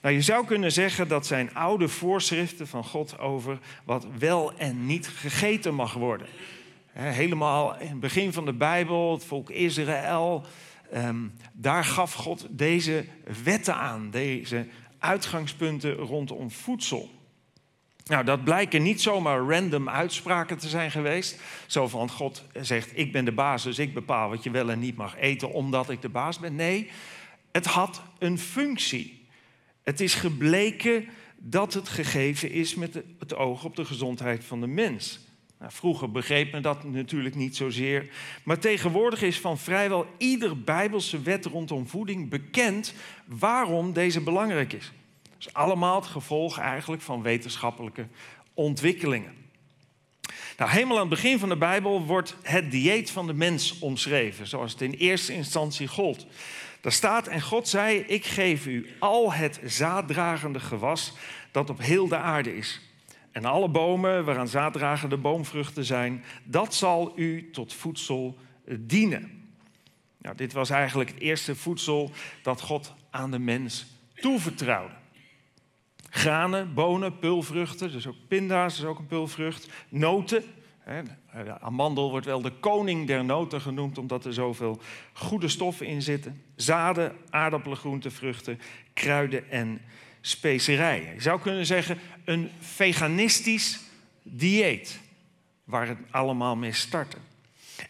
Nou, 0.08 0.20
je 0.20 0.26
zou 0.26 0.46
kunnen 0.46 0.72
zeggen 0.72 1.08
dat 1.08 1.26
zijn 1.26 1.54
oude 1.54 1.88
voorschriften 1.88 2.66
van 2.66 2.84
God 2.84 3.18
over 3.18 3.58
wat 3.84 4.06
wel 4.18 4.52
en 4.56 4.86
niet 4.86 5.08
gegeten 5.08 5.74
mag 5.74 5.92
worden. 5.92 6.26
Helemaal 6.92 7.78
in 7.78 7.88
het 7.88 8.00
begin 8.00 8.32
van 8.32 8.44
de 8.44 8.52
Bijbel, 8.52 9.12
het 9.12 9.24
volk 9.24 9.50
Israël, 9.50 10.44
ehm, 10.92 11.16
daar 11.52 11.84
gaf 11.84 12.12
God 12.12 12.46
deze 12.50 13.04
wetten 13.44 13.74
aan, 13.74 14.10
deze 14.10 14.66
uitgangspunten 14.98 15.94
rondom 15.94 16.50
voedsel. 16.50 17.10
Nou, 18.04 18.24
dat 18.24 18.44
blijken 18.44 18.82
niet 18.82 19.02
zomaar 19.02 19.38
random 19.38 19.88
uitspraken 19.88 20.58
te 20.58 20.68
zijn 20.68 20.90
geweest. 20.90 21.40
Zo 21.66 21.88
van 21.88 22.10
God 22.10 22.44
zegt, 22.60 22.98
ik 22.98 23.12
ben 23.12 23.24
de 23.24 23.32
baas, 23.32 23.62
dus 23.62 23.78
ik 23.78 23.94
bepaal 23.94 24.28
wat 24.28 24.42
je 24.42 24.50
wel 24.50 24.70
en 24.70 24.78
niet 24.78 24.96
mag 24.96 25.16
eten 25.16 25.52
omdat 25.52 25.90
ik 25.90 26.02
de 26.02 26.08
baas 26.08 26.38
ben. 26.38 26.54
Nee, 26.54 26.90
het 27.52 27.66
had 27.66 28.02
een 28.18 28.38
functie. 28.38 29.17
Het 29.88 30.00
is 30.00 30.14
gebleken 30.14 31.08
dat 31.36 31.74
het 31.74 31.88
gegeven 31.88 32.50
is 32.50 32.74
met 32.74 33.02
het 33.18 33.36
oog 33.36 33.64
op 33.64 33.76
de 33.76 33.84
gezondheid 33.84 34.44
van 34.44 34.60
de 34.60 34.66
mens. 34.66 35.20
Nou, 35.58 35.72
vroeger 35.72 36.10
begreep 36.10 36.52
men 36.52 36.62
dat 36.62 36.84
natuurlijk 36.84 37.34
niet 37.34 37.56
zozeer. 37.56 38.08
Maar 38.42 38.58
tegenwoordig 38.58 39.22
is 39.22 39.40
van 39.40 39.58
vrijwel 39.58 40.06
ieder 40.18 40.60
bijbelse 40.60 41.22
wet 41.22 41.44
rondom 41.44 41.88
voeding 41.88 42.28
bekend 42.28 42.94
waarom 43.24 43.92
deze 43.92 44.20
belangrijk 44.20 44.72
is. 44.72 44.92
Dat 45.22 45.38
is 45.38 45.52
allemaal 45.52 46.00
het 46.00 46.10
gevolg 46.10 46.58
eigenlijk 46.58 47.02
van 47.02 47.22
wetenschappelijke 47.22 48.06
ontwikkelingen. 48.54 49.32
Nou, 50.56 50.70
helemaal 50.70 50.96
aan 50.96 51.10
het 51.10 51.22
begin 51.22 51.38
van 51.38 51.48
de 51.48 51.56
Bijbel 51.56 52.04
wordt 52.04 52.36
het 52.42 52.70
dieet 52.70 53.10
van 53.10 53.26
de 53.26 53.34
mens 53.34 53.78
omschreven, 53.78 54.46
zoals 54.46 54.72
het 54.72 54.80
in 54.80 54.92
eerste 54.92 55.32
instantie 55.32 55.86
gold. 55.86 56.26
Daar 56.80 56.92
staat, 56.92 57.26
en 57.26 57.40
God 57.40 57.68
zei, 57.68 57.98
ik 57.98 58.24
geef 58.24 58.66
u 58.66 58.88
al 58.98 59.32
het 59.32 59.60
zaaddragende 59.64 60.60
gewas 60.60 61.12
dat 61.50 61.70
op 61.70 61.80
heel 61.80 62.08
de 62.08 62.16
aarde 62.16 62.56
is. 62.56 62.80
En 63.32 63.44
alle 63.44 63.68
bomen 63.68 64.24
waaraan 64.24 64.48
zaaddragende 64.48 65.16
boomvruchten 65.16 65.84
zijn, 65.84 66.24
dat 66.44 66.74
zal 66.74 67.12
u 67.16 67.50
tot 67.50 67.72
voedsel 67.72 68.38
dienen. 68.78 69.50
Nou, 70.18 70.36
dit 70.36 70.52
was 70.52 70.70
eigenlijk 70.70 71.10
het 71.10 71.20
eerste 71.20 71.56
voedsel 71.56 72.10
dat 72.42 72.60
God 72.60 72.94
aan 73.10 73.30
de 73.30 73.38
mens 73.38 73.86
toevertrouwde. 74.14 74.94
Granen, 76.10 76.74
bonen, 76.74 77.18
pulvruchten, 77.18 77.92
dus 77.92 78.06
ook 78.06 78.16
pinda's 78.28 78.78
is 78.78 78.84
ook 78.84 78.98
een 78.98 79.06
pulvrucht. 79.06 79.68
Noten, 79.88 80.44
de 81.44 81.60
amandel 81.60 82.10
wordt 82.10 82.26
wel 82.26 82.42
de 82.42 82.52
koning 82.60 83.06
der 83.06 83.24
noten 83.24 83.60
genoemd 83.60 83.98
omdat 83.98 84.24
er 84.24 84.32
zoveel 84.32 84.80
goede 85.12 85.48
stoffen 85.48 85.86
in 85.86 86.02
zitten. 86.02 86.42
Zaden, 86.56 87.16
aardappelen, 87.30 87.76
groenten, 87.76 88.12
vruchten, 88.12 88.60
kruiden 88.92 89.50
en 89.50 89.80
specerijen. 90.20 91.14
Je 91.14 91.20
zou 91.20 91.40
kunnen 91.40 91.66
zeggen 91.66 91.98
een 92.24 92.50
veganistisch 92.58 93.80
dieet 94.22 95.00
waar 95.64 95.88
het 95.88 95.98
allemaal 96.10 96.56
mee 96.56 96.72
startte. 96.72 97.16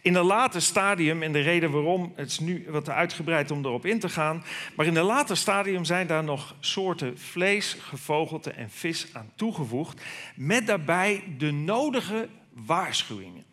In 0.02 0.14
een 0.14 0.24
later 0.24 0.62
stadium, 0.62 1.22
en 1.22 1.32
de 1.32 1.40
reden 1.40 1.70
waarom, 1.70 2.12
het 2.16 2.28
is 2.28 2.38
nu 2.38 2.66
wat 2.68 2.88
uitgebreid 2.88 3.50
om 3.50 3.64
erop 3.64 3.86
in 3.86 3.98
te 3.98 4.08
gaan, 4.08 4.44
maar 4.76 4.86
in 4.86 4.96
een 4.96 5.04
later 5.04 5.36
stadium 5.36 5.84
zijn 5.84 6.06
daar 6.06 6.24
nog 6.24 6.54
soorten 6.60 7.18
vlees, 7.18 7.76
gevogelte 7.80 8.50
en 8.50 8.70
vis 8.70 9.06
aan 9.12 9.30
toegevoegd, 9.34 10.02
met 10.34 10.66
daarbij 10.66 11.22
de 11.38 11.50
nodige 11.50 12.28
waarschuwingen. 12.66 13.44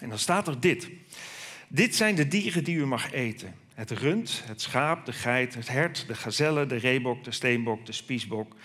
En 0.00 0.08
dan 0.08 0.18
staat 0.18 0.48
er 0.48 0.60
dit. 0.60 0.90
Dit 1.68 1.94
zijn 1.94 2.14
de 2.14 2.28
dieren 2.28 2.64
die 2.64 2.76
u 2.76 2.86
mag 2.86 3.12
eten. 3.12 3.54
Het 3.74 3.90
rund, 3.90 4.42
het 4.44 4.60
schaap, 4.60 5.04
de 5.04 5.12
geit, 5.12 5.54
het 5.54 5.68
hert, 5.68 6.06
de 6.06 6.14
gazelle, 6.14 6.66
de 6.66 6.76
reebok, 6.76 7.24
de 7.24 7.30
steenbok, 7.30 7.86
de 7.86 7.92
spiesbok, 7.92 8.56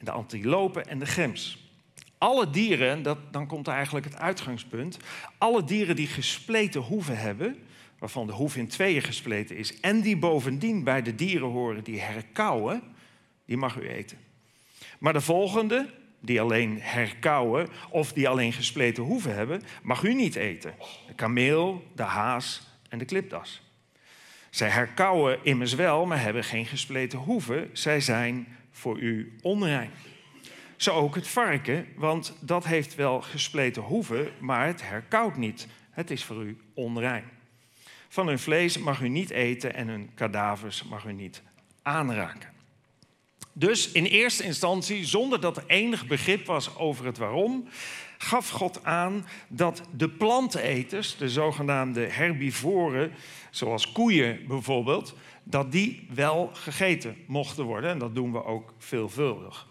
de 0.00 0.10
antilope 0.10 0.82
en 0.82 0.98
de 0.98 1.06
gems. 1.06 1.70
Alle 2.18 2.50
dieren, 2.50 3.02
dat, 3.02 3.32
dan 3.32 3.46
komt 3.46 3.68
eigenlijk 3.68 4.06
het 4.06 4.16
uitgangspunt, 4.16 4.96
alle 5.38 5.64
dieren 5.64 5.96
die 5.96 6.06
gespleten 6.06 6.80
hoeven 6.80 7.18
hebben, 7.18 7.56
waarvan 7.98 8.26
de 8.26 8.32
hoef 8.32 8.56
in 8.56 8.68
tweeën 8.68 9.02
gespleten 9.02 9.56
is, 9.56 9.80
en 9.80 10.00
die 10.00 10.16
bovendien 10.16 10.84
bij 10.84 11.02
de 11.02 11.14
dieren 11.14 11.48
horen 11.48 11.84
die 11.84 12.00
herkauwen, 12.00 12.82
die 13.46 13.56
mag 13.56 13.76
u 13.76 13.88
eten. 13.88 14.18
Maar 14.98 15.12
de 15.12 15.20
volgende, 15.20 15.88
die 16.22 16.40
alleen 16.40 16.78
herkauwen 16.80 17.68
of 17.90 18.12
die 18.12 18.28
alleen 18.28 18.52
gespleten 18.52 19.02
hoeven 19.02 19.34
hebben, 19.34 19.62
mag 19.82 20.02
u 20.02 20.14
niet 20.14 20.34
eten. 20.34 20.74
De 21.06 21.14
kameel, 21.14 21.84
de 21.94 22.02
haas 22.02 22.62
en 22.88 22.98
de 22.98 23.04
klipdas. 23.04 23.62
Zij 24.50 24.68
herkauwen 24.68 25.38
immers 25.42 25.74
wel, 25.74 26.06
maar 26.06 26.20
hebben 26.20 26.44
geen 26.44 26.66
gespleten 26.66 27.18
hoeven. 27.18 27.70
Zij 27.72 28.00
zijn 28.00 28.56
voor 28.70 28.98
u 28.98 29.36
onrein. 29.42 29.90
Zo 30.76 30.94
ook 30.94 31.14
het 31.14 31.28
varken, 31.28 31.86
want 31.96 32.36
dat 32.40 32.64
heeft 32.64 32.94
wel 32.94 33.20
gespleten 33.20 33.82
hoeven, 33.82 34.28
maar 34.40 34.66
het 34.66 34.82
herkauwt 34.82 35.36
niet. 35.36 35.66
Het 35.90 36.10
is 36.10 36.24
voor 36.24 36.42
u 36.44 36.56
onrein. 36.74 37.24
Van 38.08 38.26
hun 38.26 38.38
vlees 38.38 38.78
mag 38.78 39.00
u 39.00 39.08
niet 39.08 39.30
eten 39.30 39.74
en 39.74 39.88
hun 39.88 40.10
kadavers 40.14 40.84
mag 40.84 41.04
u 41.04 41.12
niet 41.12 41.42
aanraken. 41.82 42.51
Dus 43.52 43.92
in 43.92 44.04
eerste 44.04 44.44
instantie, 44.44 45.04
zonder 45.04 45.40
dat 45.40 45.56
er 45.56 45.64
enig 45.66 46.06
begrip 46.06 46.46
was 46.46 46.76
over 46.76 47.06
het 47.06 47.18
waarom, 47.18 47.68
gaf 48.18 48.48
God 48.48 48.84
aan 48.84 49.26
dat 49.48 49.82
de 49.96 50.08
planteneters, 50.08 51.16
de 51.16 51.28
zogenaamde 51.28 52.00
herbivoren, 52.00 53.12
zoals 53.50 53.92
koeien 53.92 54.46
bijvoorbeeld, 54.48 55.14
dat 55.44 55.72
die 55.72 56.06
wel 56.14 56.50
gegeten 56.52 57.16
mochten 57.26 57.64
worden. 57.64 57.90
En 57.90 57.98
dat 57.98 58.14
doen 58.14 58.32
we 58.32 58.44
ook 58.44 58.72
veelvuldig. 58.78 59.66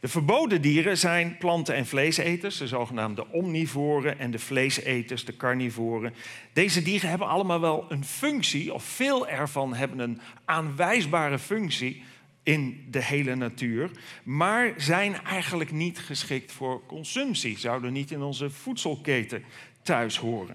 De 0.00 0.10
verboden 0.10 0.62
dieren 0.62 0.98
zijn 0.98 1.36
planten- 1.38 1.74
en 1.74 1.86
vleeseters, 1.86 2.56
de 2.58 2.66
zogenaamde 2.66 3.26
omnivoren, 3.30 4.18
en 4.18 4.30
de 4.30 4.38
vleeseters, 4.38 5.24
de 5.24 5.36
carnivoren. 5.36 6.14
Deze 6.52 6.82
dieren 6.82 7.08
hebben 7.08 7.28
allemaal 7.28 7.60
wel 7.60 7.84
een 7.88 8.04
functie, 8.04 8.74
of 8.74 8.84
veel 8.84 9.28
ervan 9.28 9.74
hebben 9.74 9.98
een 9.98 10.20
aanwijsbare 10.44 11.38
functie 11.38 12.02
in 12.44 12.86
de 12.90 13.02
hele 13.02 13.34
natuur, 13.34 13.90
maar 14.22 14.72
zijn 14.76 15.22
eigenlijk 15.24 15.70
niet 15.70 15.98
geschikt 15.98 16.52
voor 16.52 16.86
consumptie, 16.86 17.58
zouden 17.58 17.92
niet 17.92 18.10
in 18.10 18.22
onze 18.22 18.50
voedselketen 18.50 19.44
thuis 19.82 20.16
horen. 20.16 20.54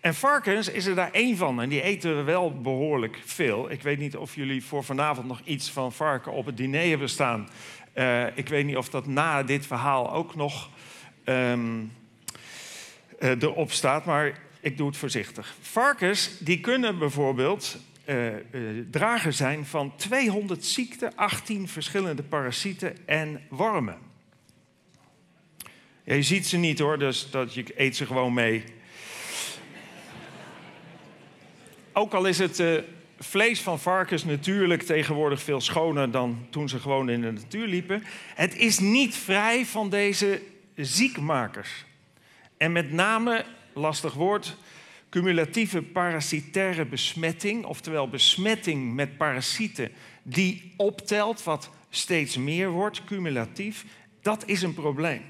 En 0.00 0.14
varkens 0.14 0.68
is 0.68 0.86
er 0.86 0.94
daar 0.94 1.10
één 1.12 1.36
van 1.36 1.60
en 1.60 1.68
die 1.68 1.82
eten 1.82 2.16
we 2.16 2.22
wel 2.22 2.60
behoorlijk 2.60 3.18
veel. 3.24 3.70
Ik 3.70 3.82
weet 3.82 3.98
niet 3.98 4.16
of 4.16 4.34
jullie 4.34 4.64
voor 4.64 4.84
vanavond 4.84 5.26
nog 5.26 5.40
iets 5.44 5.70
van 5.70 5.92
varken 5.92 6.32
op 6.32 6.46
het 6.46 6.56
diner 6.56 6.88
hebben 6.88 7.08
staan. 7.08 7.48
Uh, 7.94 8.36
ik 8.36 8.48
weet 8.48 8.64
niet 8.66 8.76
of 8.76 8.88
dat 8.88 9.06
na 9.06 9.42
dit 9.42 9.66
verhaal 9.66 10.12
ook 10.12 10.34
nog 10.34 10.70
um, 11.24 11.92
uh, 13.20 13.42
erop 13.42 13.72
staat, 13.72 14.04
maar 14.04 14.38
ik 14.60 14.76
doe 14.76 14.86
het 14.86 14.96
voorzichtig. 14.96 15.54
Varkens 15.60 16.38
die 16.38 16.60
kunnen 16.60 16.98
bijvoorbeeld 16.98 17.78
drager 18.90 19.32
zijn 19.32 19.66
van 19.66 19.96
200 19.96 20.64
ziekten, 20.64 21.16
18 21.16 21.68
verschillende 21.68 22.22
parasieten 22.22 23.06
en 23.06 23.40
wormen. 23.48 23.98
Ja, 26.04 26.14
je 26.14 26.22
ziet 26.22 26.46
ze 26.46 26.56
niet 26.56 26.78
hoor, 26.78 26.98
dus 26.98 27.30
dat 27.30 27.54
je 27.54 27.64
eet 27.76 27.96
ze 27.96 28.06
gewoon 28.06 28.34
mee. 28.34 28.64
Ook 31.92 32.14
al 32.14 32.24
is 32.24 32.38
het 32.38 32.58
uh, 32.58 32.78
vlees 33.18 33.60
van 33.60 33.80
varkens 33.80 34.24
natuurlijk 34.24 34.82
tegenwoordig 34.82 35.42
veel 35.42 35.60
schoner 35.60 36.10
dan 36.10 36.46
toen 36.50 36.68
ze 36.68 36.78
gewoon 36.78 37.08
in 37.08 37.20
de 37.20 37.32
natuur 37.32 37.66
liepen. 37.66 38.02
Het 38.34 38.56
is 38.56 38.78
niet 38.78 39.14
vrij 39.14 39.66
van 39.66 39.90
deze 39.90 40.42
ziekmakers. 40.74 41.84
En 42.56 42.72
met 42.72 42.92
name, 42.92 43.44
lastig 43.72 44.12
woord, 44.14 44.56
cumulatieve 45.16 45.82
parasitaire 45.82 46.84
besmetting, 46.84 47.64
oftewel 47.64 48.08
besmetting 48.08 48.94
met 48.94 49.16
parasieten 49.16 49.90
die 50.22 50.72
optelt, 50.76 51.42
wat 51.42 51.70
steeds 51.90 52.36
meer 52.36 52.70
wordt, 52.70 53.04
cumulatief, 53.04 53.84
dat 54.22 54.42
is 54.46 54.62
een 54.62 54.74
probleem. 54.74 55.22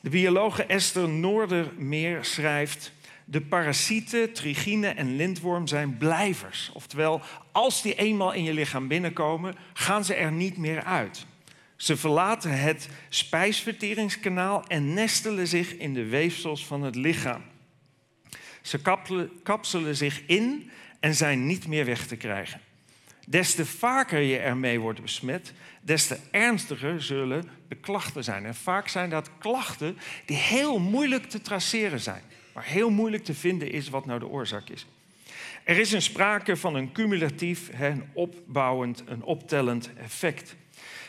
De 0.00 0.10
biologe 0.10 0.64
Esther 0.64 1.08
Noordermeer 1.08 2.24
schrijft. 2.24 2.92
De 3.24 3.40
parasieten, 3.40 4.32
trigine 4.32 4.88
en 4.88 5.16
lintworm 5.16 5.66
zijn 5.66 5.96
blijvers. 5.96 6.70
Oftewel, 6.72 7.20
als 7.52 7.82
die 7.82 7.94
eenmaal 7.94 8.32
in 8.32 8.44
je 8.44 8.52
lichaam 8.52 8.88
binnenkomen, 8.88 9.54
gaan 9.72 10.04
ze 10.04 10.14
er 10.14 10.32
niet 10.32 10.56
meer 10.56 10.82
uit. 10.82 11.26
Ze 11.76 11.96
verlaten 11.96 12.60
het 12.60 12.88
spijsverteringskanaal 13.08 14.64
en 14.66 14.94
nestelen 14.94 15.46
zich 15.46 15.76
in 15.76 15.94
de 15.94 16.04
weefsels 16.04 16.66
van 16.66 16.82
het 16.82 16.94
lichaam. 16.94 17.42
Ze 18.66 18.80
kapselen 19.42 19.96
zich 19.96 20.22
in 20.26 20.70
en 21.00 21.14
zijn 21.14 21.46
niet 21.46 21.66
meer 21.66 21.84
weg 21.84 22.06
te 22.06 22.16
krijgen. 22.16 22.60
Des 23.26 23.54
te 23.54 23.66
vaker 23.66 24.20
je 24.20 24.38
ermee 24.38 24.80
wordt 24.80 25.02
besmet, 25.02 25.52
des 25.80 26.06
te 26.06 26.18
ernstiger 26.30 27.02
zullen 27.02 27.48
de 27.68 27.74
klachten 27.74 28.24
zijn. 28.24 28.46
En 28.46 28.54
vaak 28.54 28.88
zijn 28.88 29.10
dat 29.10 29.30
klachten 29.38 29.98
die 30.24 30.36
heel 30.36 30.78
moeilijk 30.78 31.24
te 31.24 31.40
traceren 31.40 32.00
zijn 32.00 32.22
maar 32.56 32.64
heel 32.64 32.90
moeilijk 32.90 33.24
te 33.24 33.34
vinden 33.34 33.70
is 33.70 33.88
wat 33.88 34.06
nou 34.06 34.18
de 34.18 34.28
oorzaak 34.28 34.68
is. 34.68 34.86
Er 35.64 35.78
is 35.78 35.92
een 35.92 36.02
sprake 36.02 36.56
van 36.56 36.74
een 36.74 36.92
cumulatief, 36.92 37.70
een 37.80 38.04
opbouwend, 38.12 39.02
een 39.06 39.22
optellend 39.22 39.90
effect. 39.96 40.56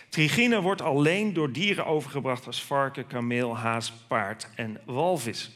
Trigine 0.09 0.61
wordt 0.61 0.81
alleen 0.81 1.33
door 1.33 1.51
dieren 1.51 1.85
overgebracht 1.85 2.45
als 2.45 2.63
varken, 2.63 3.07
kameel, 3.07 3.57
haas, 3.57 3.93
paard 4.07 4.49
en 4.55 4.81
walvis. 4.85 5.51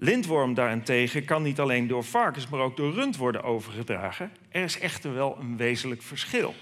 Lintworm 0.00 0.54
daarentegen 0.54 1.24
kan 1.24 1.42
niet 1.42 1.60
alleen 1.60 1.86
door 1.86 2.04
varkens, 2.04 2.48
maar 2.48 2.60
ook 2.60 2.76
door 2.76 2.92
rund 2.92 3.16
worden 3.16 3.42
overgedragen. 3.42 4.30
Er 4.48 4.62
is 4.62 4.78
echter 4.78 5.14
wel 5.14 5.36
een 5.40 5.56
wezenlijk 5.56 6.02
verschil. 6.02 6.54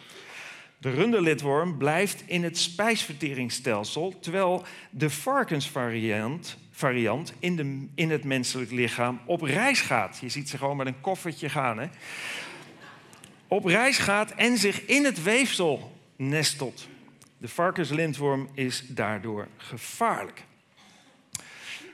De 0.79 0.91
runderlitworm 0.91 1.79
blijft 1.79 2.23
in 2.27 2.43
het 2.43 2.59
spijsverteringsstelsel, 2.59 4.19
terwijl 4.21 4.65
de 4.91 5.11
varkensvariant 5.11 6.59
variant 6.71 7.33
in, 7.39 7.57
de, 7.57 7.87
in 7.95 8.11
het 8.11 8.25
menselijk 8.25 8.71
lichaam 8.71 9.21
op 9.27 9.43
reis 9.43 9.81
gaat. 9.81 10.19
Je 10.21 10.29
ziet 10.29 10.49
ze 10.49 10.59
gewoon 10.59 10.77
met 10.77 10.87
een 10.87 11.01
koffertje 11.01 11.49
gaan. 11.49 11.79
Hè? 11.79 11.87
Op 13.49 13.65
reis 13.65 13.99
gaat 13.99 14.31
en 14.31 14.57
zich 14.57 14.85
in 14.85 15.05
het 15.05 15.23
weefsel 15.23 15.93
nestelt. 16.17 16.89
De 17.39 17.49
varkenslintworm 17.49 18.49
is 18.55 18.85
daardoor 18.89 19.49
gevaarlijk. 19.57 20.45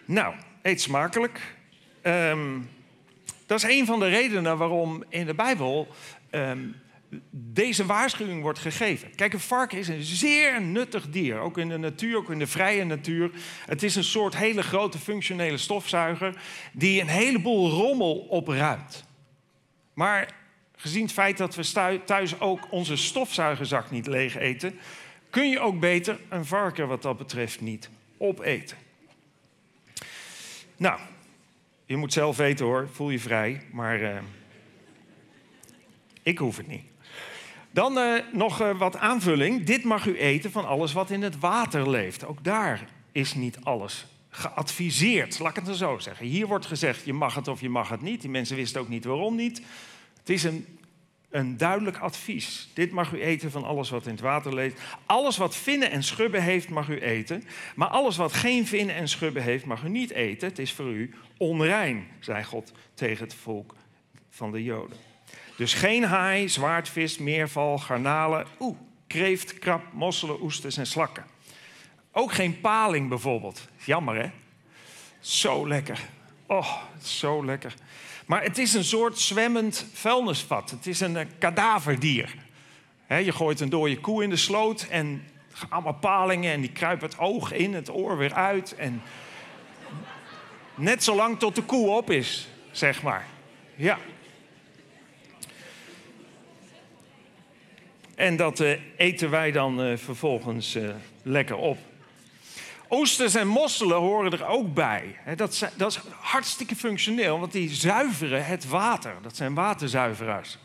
Nou, 0.04 0.34
eet 0.62 0.80
smakelijk. 0.80 1.40
Um, 2.02 2.70
dat 3.46 3.58
is 3.64 3.70
een 3.78 3.86
van 3.86 4.00
de 4.00 4.08
redenen 4.08 4.58
waarom 4.58 5.04
in 5.08 5.26
de 5.26 5.34
Bijbel 5.34 5.88
um, 6.30 6.74
deze 7.30 7.86
waarschuwing 7.86 8.42
wordt 8.42 8.58
gegeven. 8.58 9.14
Kijk, 9.14 9.32
een 9.32 9.40
varken 9.40 9.78
is 9.78 9.88
een 9.88 10.02
zeer 10.02 10.62
nuttig 10.62 11.08
dier, 11.10 11.38
ook 11.38 11.58
in 11.58 11.68
de 11.68 11.76
natuur, 11.76 12.16
ook 12.16 12.30
in 12.30 12.38
de 12.38 12.46
vrije 12.46 12.84
natuur. 12.84 13.30
Het 13.66 13.82
is 13.82 13.96
een 13.96 14.04
soort 14.04 14.36
hele 14.36 14.62
grote 14.62 14.98
functionele 14.98 15.56
stofzuiger 15.56 16.42
die 16.72 17.00
een 17.00 17.08
heleboel 17.08 17.70
rommel 17.70 18.14
opruimt. 18.14 19.04
Maar 19.94 20.34
gezien 20.76 21.02
het 21.02 21.12
feit 21.12 21.36
dat 21.36 21.54
we 21.54 22.00
thuis 22.04 22.40
ook 22.40 22.66
onze 22.70 22.96
stofzuigerzak 22.96 23.90
niet 23.90 24.06
leeg 24.06 24.36
eten, 24.36 24.78
kun 25.30 25.48
je 25.48 25.60
ook 25.60 25.80
beter 25.80 26.18
een 26.28 26.44
varken 26.44 26.88
wat 26.88 27.02
dat 27.02 27.18
betreft 27.18 27.60
niet 27.60 27.90
opeten. 28.18 28.76
Nou, 30.82 31.00
je 31.84 31.96
moet 31.96 32.12
zelf 32.12 32.36
weten 32.36 32.66
hoor, 32.66 32.88
voel 32.92 33.10
je 33.10 33.18
vrij, 33.18 33.62
maar 33.72 34.02
eh, 34.02 34.18
ik 36.22 36.38
hoef 36.38 36.56
het 36.56 36.66
niet. 36.68 36.84
Dan 37.70 37.98
eh, 37.98 38.22
nog 38.32 38.60
eh, 38.60 38.78
wat 38.78 38.96
aanvulling. 38.96 39.64
Dit 39.64 39.84
mag 39.84 40.06
u 40.06 40.18
eten 40.18 40.50
van 40.50 40.66
alles 40.66 40.92
wat 40.92 41.10
in 41.10 41.22
het 41.22 41.38
water 41.38 41.90
leeft. 41.90 42.24
Ook 42.24 42.44
daar 42.44 42.84
is 43.12 43.34
niet 43.34 43.58
alles 43.62 44.06
geadviseerd, 44.30 45.38
laat 45.38 45.50
ik 45.50 45.56
het 45.56 45.68
er 45.68 45.74
zo 45.74 45.98
zeggen. 45.98 46.26
Hier 46.26 46.46
wordt 46.46 46.66
gezegd, 46.66 47.04
je 47.04 47.12
mag 47.12 47.34
het 47.34 47.48
of 47.48 47.60
je 47.60 47.68
mag 47.68 47.88
het 47.88 48.02
niet. 48.02 48.20
Die 48.20 48.30
mensen 48.30 48.56
wisten 48.56 48.80
ook 48.80 48.88
niet 48.88 49.04
waarom 49.04 49.36
niet. 49.36 49.62
Het 50.18 50.30
is 50.30 50.44
een, 50.44 50.78
een 51.32 51.56
duidelijk 51.56 51.98
advies. 51.98 52.68
Dit 52.74 52.90
mag 52.90 53.12
u 53.12 53.22
eten 53.22 53.50
van 53.50 53.64
alles 53.64 53.90
wat 53.90 54.06
in 54.06 54.12
het 54.12 54.20
water 54.20 54.54
leeft. 54.54 54.80
Alles 55.06 55.36
wat 55.36 55.56
vinnen 55.56 55.90
en 55.90 56.02
schubben 56.02 56.42
heeft, 56.42 56.68
mag 56.68 56.88
u 56.88 57.00
eten. 57.00 57.44
Maar 57.74 57.88
alles 57.88 58.16
wat 58.16 58.32
geen 58.32 58.66
vinnen 58.66 58.94
en 58.94 59.08
schubben 59.08 59.42
heeft, 59.42 59.64
mag 59.64 59.82
u 59.82 59.88
niet 59.88 60.10
eten. 60.10 60.48
Het 60.48 60.58
is 60.58 60.72
voor 60.72 60.86
u 60.86 61.14
onrein, 61.36 62.06
zei 62.20 62.44
God 62.44 62.72
tegen 62.94 63.24
het 63.24 63.34
volk 63.34 63.74
van 64.30 64.52
de 64.52 64.62
Joden. 64.62 64.96
Dus 65.56 65.74
geen 65.74 66.04
haai, 66.04 66.48
zwaardvis, 66.48 67.18
meerval, 67.18 67.78
garnalen, 67.78 68.46
oeh, 68.60 68.76
kreeft, 69.06 69.58
krab, 69.58 69.82
mosselen, 69.92 70.42
oesters 70.42 70.76
en 70.76 70.86
slakken. 70.86 71.24
Ook 72.12 72.32
geen 72.32 72.60
paling 72.60 73.08
bijvoorbeeld. 73.08 73.68
Jammer 73.84 74.16
hè? 74.16 74.30
Zo 75.20 75.68
lekker. 75.68 76.00
Oh, 76.46 76.76
zo 77.02 77.44
lekker. 77.44 77.74
Maar 78.32 78.42
het 78.42 78.58
is 78.58 78.74
een 78.74 78.84
soort 78.84 79.18
zwemmend 79.18 79.86
vuilnisvat. 79.92 80.70
Het 80.70 80.86
is 80.86 81.00
een 81.00 81.16
eh, 81.16 81.26
kadaverdier. 81.38 82.34
Je 83.08 83.32
gooit 83.32 83.60
een 83.60 83.68
dode 83.68 84.00
koe 84.00 84.22
in 84.22 84.30
de 84.30 84.36
sloot 84.36 84.86
en 84.90 85.24
allemaal 85.68 85.94
palingen 85.94 86.52
en 86.52 86.60
die 86.60 86.72
kruipen 86.72 87.08
het 87.08 87.18
oog 87.18 87.52
in, 87.52 87.74
het 87.74 87.90
oor 87.90 88.16
weer 88.16 88.34
uit. 88.34 88.74
En 88.74 89.02
net 90.74 91.04
zolang 91.04 91.38
tot 91.38 91.54
de 91.54 91.62
koe 91.62 91.90
op 91.90 92.10
is, 92.10 92.48
zeg 92.70 93.02
maar. 93.02 93.26
Ja. 93.74 93.98
En 98.14 98.36
dat 98.36 98.60
eh, 98.60 98.78
eten 98.96 99.30
wij 99.30 99.52
dan 99.52 99.82
eh, 99.82 99.96
vervolgens 99.96 100.78
lekker 101.22 101.56
op. 101.56 101.78
Oesters 102.92 103.34
en 103.34 103.46
mosselen 103.46 103.96
horen 103.96 104.32
er 104.32 104.46
ook 104.46 104.74
bij. 104.74 105.16
Dat, 105.36 105.54
zijn- 105.54 105.72
dat 105.76 105.90
is 105.90 106.00
hartstikke 106.20 106.76
functioneel, 106.76 107.38
want 107.38 107.52
die 107.52 107.70
zuiveren 107.70 108.46
het 108.46 108.68
water. 108.68 109.14
Dat 109.22 109.36
zijn 109.36 109.54
waterzuiveraars. 109.54 110.58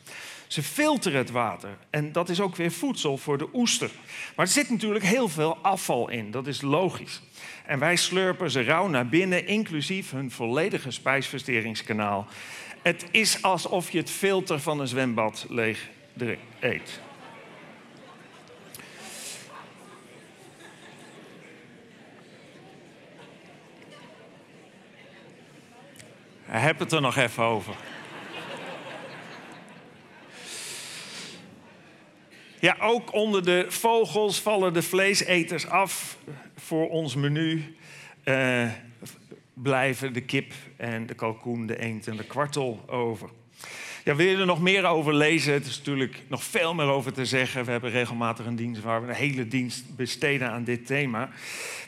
Ze 0.47 0.63
filteren 0.63 1.17
het 1.17 1.31
water 1.31 1.77
en 1.89 2.11
dat 2.11 2.29
is 2.29 2.39
ook 2.39 2.55
weer 2.55 2.71
voedsel 2.71 3.17
voor 3.17 3.37
de 3.37 3.49
oester. 3.53 3.89
Maar 4.35 4.45
er 4.45 4.51
zit 4.51 4.69
natuurlijk 4.69 5.05
heel 5.05 5.27
veel 5.29 5.57
afval 5.61 6.09
in, 6.09 6.31
dat 6.31 6.47
is 6.47 6.61
logisch. 6.61 7.21
En 7.65 7.79
wij 7.79 7.95
slurpen 7.95 8.51
ze 8.51 8.63
rauw 8.63 8.87
naar 8.87 9.07
binnen, 9.07 9.47
inclusief 9.47 10.11
hun 10.11 10.31
volledige 10.31 10.91
spijsverteringskanaal. 10.91 12.27
Het 12.81 13.05
is 13.11 13.41
alsof 13.41 13.91
je 13.91 13.97
het 13.97 14.11
filter 14.11 14.59
van 14.59 14.79
een 14.79 14.87
zwembad 14.87 15.45
leeg 15.49 15.89
eet. 16.59 16.99
Heb 26.49 26.79
het 26.79 26.91
er 26.91 27.01
nog 27.01 27.15
even 27.17 27.43
over. 27.43 27.75
Ja, 32.60 32.75
ook 32.79 33.13
onder 33.13 33.45
de 33.45 33.65
vogels 33.69 34.41
vallen 34.41 34.73
de 34.73 34.81
vleeseters 34.81 35.67
af 35.67 36.17
voor 36.55 36.89
ons 36.89 37.15
menu. 37.15 37.75
Eh, 38.23 38.71
blijven 39.53 40.13
de 40.13 40.21
kip 40.21 40.53
en 40.77 41.05
de 41.05 41.13
kalkoen, 41.13 41.65
de 41.65 41.79
eend 41.79 42.07
en 42.07 42.17
de 42.17 42.23
kwartel 42.23 42.83
over. 42.88 43.29
Ja, 44.08 44.15
wil 44.15 44.28
je 44.28 44.38
er 44.38 44.46
nog 44.46 44.62
meer 44.62 44.86
over 44.86 45.13
lezen? 45.13 45.54
Het 45.54 45.65
is 45.65 45.78
natuurlijk 45.78 46.24
nog 46.28 46.43
veel 46.43 46.74
meer 46.74 46.86
over 46.86 47.13
te 47.13 47.26
zeggen. 47.26 47.65
We 47.65 47.72
hebben 47.72 47.91
regelmatig 47.91 48.46
een 48.46 48.56
dienst 48.56 48.82
waar 48.82 49.02
we 49.02 49.08
een 49.08 49.13
hele 49.13 49.48
dienst 49.48 49.96
besteden 49.96 50.52
aan 50.52 50.63
dit 50.63 50.86
thema. 50.86 51.30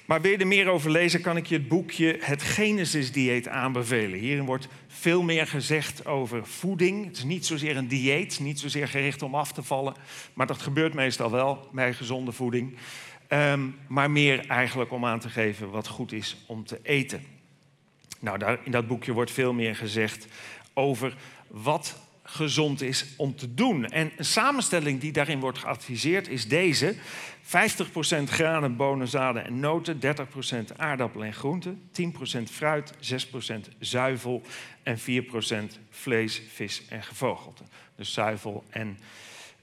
Maar 0.06 0.22
wil 0.22 0.32
je 0.32 0.38
er 0.38 0.48
meer 0.48 0.68
over 0.68 0.92
lezen, 0.92 1.22
kan 1.22 1.38
ik 1.38 1.46
je 1.46 1.56
het 1.56 1.68
boekje 1.68 2.18
Het 2.20 2.42
Genesis-dieet 2.42 3.48
aanbevelen. 3.48 4.20
Hierin 4.20 4.46
wordt 4.46 4.68
veel 4.88 5.22
meer 5.22 5.48
gezegd 5.48 6.06
over 6.06 6.46
voeding. 6.48 7.06
Het 7.06 7.18
is 7.18 7.24
niet 7.24 7.46
zozeer 7.46 7.78
een 7.78 7.88
dieet, 7.88 8.40
niet 8.40 8.60
zozeer 8.60 8.88
gericht 8.88 9.22
om 9.22 9.36
af 9.36 9.52
te 9.52 9.64
vallen. 9.64 9.94
Maar 10.34 10.48
dat 10.48 10.62
gebeurt 10.62 10.94
meestal 10.94 11.32
wel 11.32 11.70
bij 11.72 11.94
gezonde 11.94 12.32
voeding. 12.32 12.78
Ehm, 13.28 13.62
maar 13.88 14.12
meer 14.12 14.48
eigenlijk 14.48 14.92
om 14.92 15.06
aan 15.06 15.20
te 15.20 15.30
geven 15.30 15.70
wat 15.70 15.88
goed 15.88 16.12
is 16.12 16.38
om 16.46 16.66
te 16.66 16.80
eten. 16.84 17.24
Nou, 18.20 18.38
daar, 18.38 18.60
in 18.64 18.72
dat 18.72 18.88
boekje 18.88 19.14
wordt 19.14 19.32
veel 19.32 19.54
meer 19.54 19.76
gezegd 19.76 20.28
over 20.74 21.16
wat 21.48 22.08
gezond 22.32 22.82
is 22.82 23.06
om 23.18 23.36
te 23.36 23.54
doen. 23.54 23.86
En 23.86 24.12
een 24.15 24.26
samenstelling 24.26 25.00
die 25.00 25.12
daarin 25.12 25.39
wordt 25.39 25.58
geadviseerd 25.58 26.28
is 26.28 26.48
deze. 26.48 26.96
50% 26.96 27.50
granen, 28.26 28.76
bonen, 28.76 29.08
zaden 29.08 29.46
en 29.46 29.60
noten, 29.60 30.00
30% 30.00 30.76
aardappelen 30.76 31.28
en 31.28 31.34
groenten, 31.34 31.89
10% 31.92 32.44
fruit, 32.52 32.94
6% 32.94 33.78
zuivel 33.80 34.42
en 34.84 35.00
4% 35.00 35.04
vlees, 35.89 36.42
vis 36.54 36.84
en 36.89 37.04
gevogelte. 37.04 37.63
Dus 37.96 38.13
zuivel 38.13 38.63
en 38.70 39.00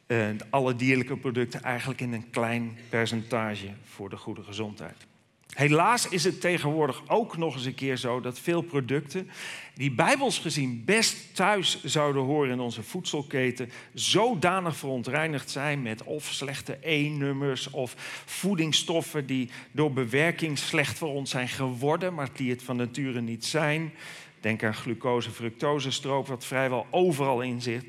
eh, 0.07 0.29
alle 0.51 0.77
dierlijke 0.77 1.17
producten 1.17 1.63
eigenlijk 1.63 2.01
in 2.01 2.13
een 2.13 2.31
klein 2.31 2.79
percentage 2.89 3.69
voor 3.85 4.11
de 4.11 4.17
goede 4.17 4.43
gezondheid. 4.43 5.07
Helaas 5.55 6.09
is 6.09 6.25
het 6.25 6.41
tegenwoordig 6.41 7.03
ook 7.07 7.37
nog 7.37 7.55
eens 7.55 7.65
een 7.65 7.75
keer 7.75 7.97
zo 7.97 8.21
dat 8.21 8.39
veel 8.39 8.63
producten 8.63 9.31
die 9.75 9.91
bijbels 9.91 10.39
gezien 10.39 10.83
best 10.85 11.35
thuis 11.35 11.85
zouden 11.85 12.23
horen 12.23 12.51
in 12.51 12.61
onze 12.61 12.83
voedselketen, 12.83 13.71
zodanig 13.95 14.77
verontreinigd 14.77 15.51
zijn 15.51 15.83
met 15.83 16.03
of 16.03 16.25
slechte 16.25 16.79
E-nummers 16.81 17.71
of 17.71 17.95
voedingsstoffen 18.25 19.27
die 19.27 19.51
door 19.73 19.93
bewerking 19.93 20.59
slecht 20.59 20.99
voor 20.99 21.09
ons 21.15 21.31
zijn 21.31 21.49
geworden, 21.49 22.15
maar 22.15 22.29
die 22.33 22.51
het 22.51 22.63
van 22.63 22.77
nature 22.77 23.21
niet 23.21 23.45
zijn. 23.45 23.93
Denk 24.41 24.65
aan 24.65 24.75
glucose, 24.75 25.31
fructose 25.31 25.91
stroop, 25.91 26.27
wat 26.27 26.45
vrijwel 26.45 26.87
overal 26.91 27.41
in 27.41 27.63
zit. 27.63 27.85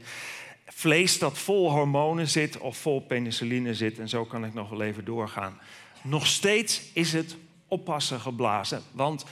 Vlees 0.66 1.20
dat 1.20 1.38
vol 1.38 1.72
hormonen 1.72 2.28
zit 2.28 2.58
of 2.58 2.78
vol 2.78 3.02
penicilline 3.02 3.74
zit, 3.74 4.00
en 4.00 4.10
zo 4.10 4.26
kan 4.26 4.46
ik 4.46 4.54
nog 4.54 4.70
wel 4.70 4.82
even 4.82 5.06
doorgaan. 5.06 5.60
Nog 6.02 6.28
steeds 6.28 6.82
is 6.94 7.14
het 7.14 7.36
oppassen 7.68 8.20
geblazen. 8.20 8.82
Want 8.92 9.26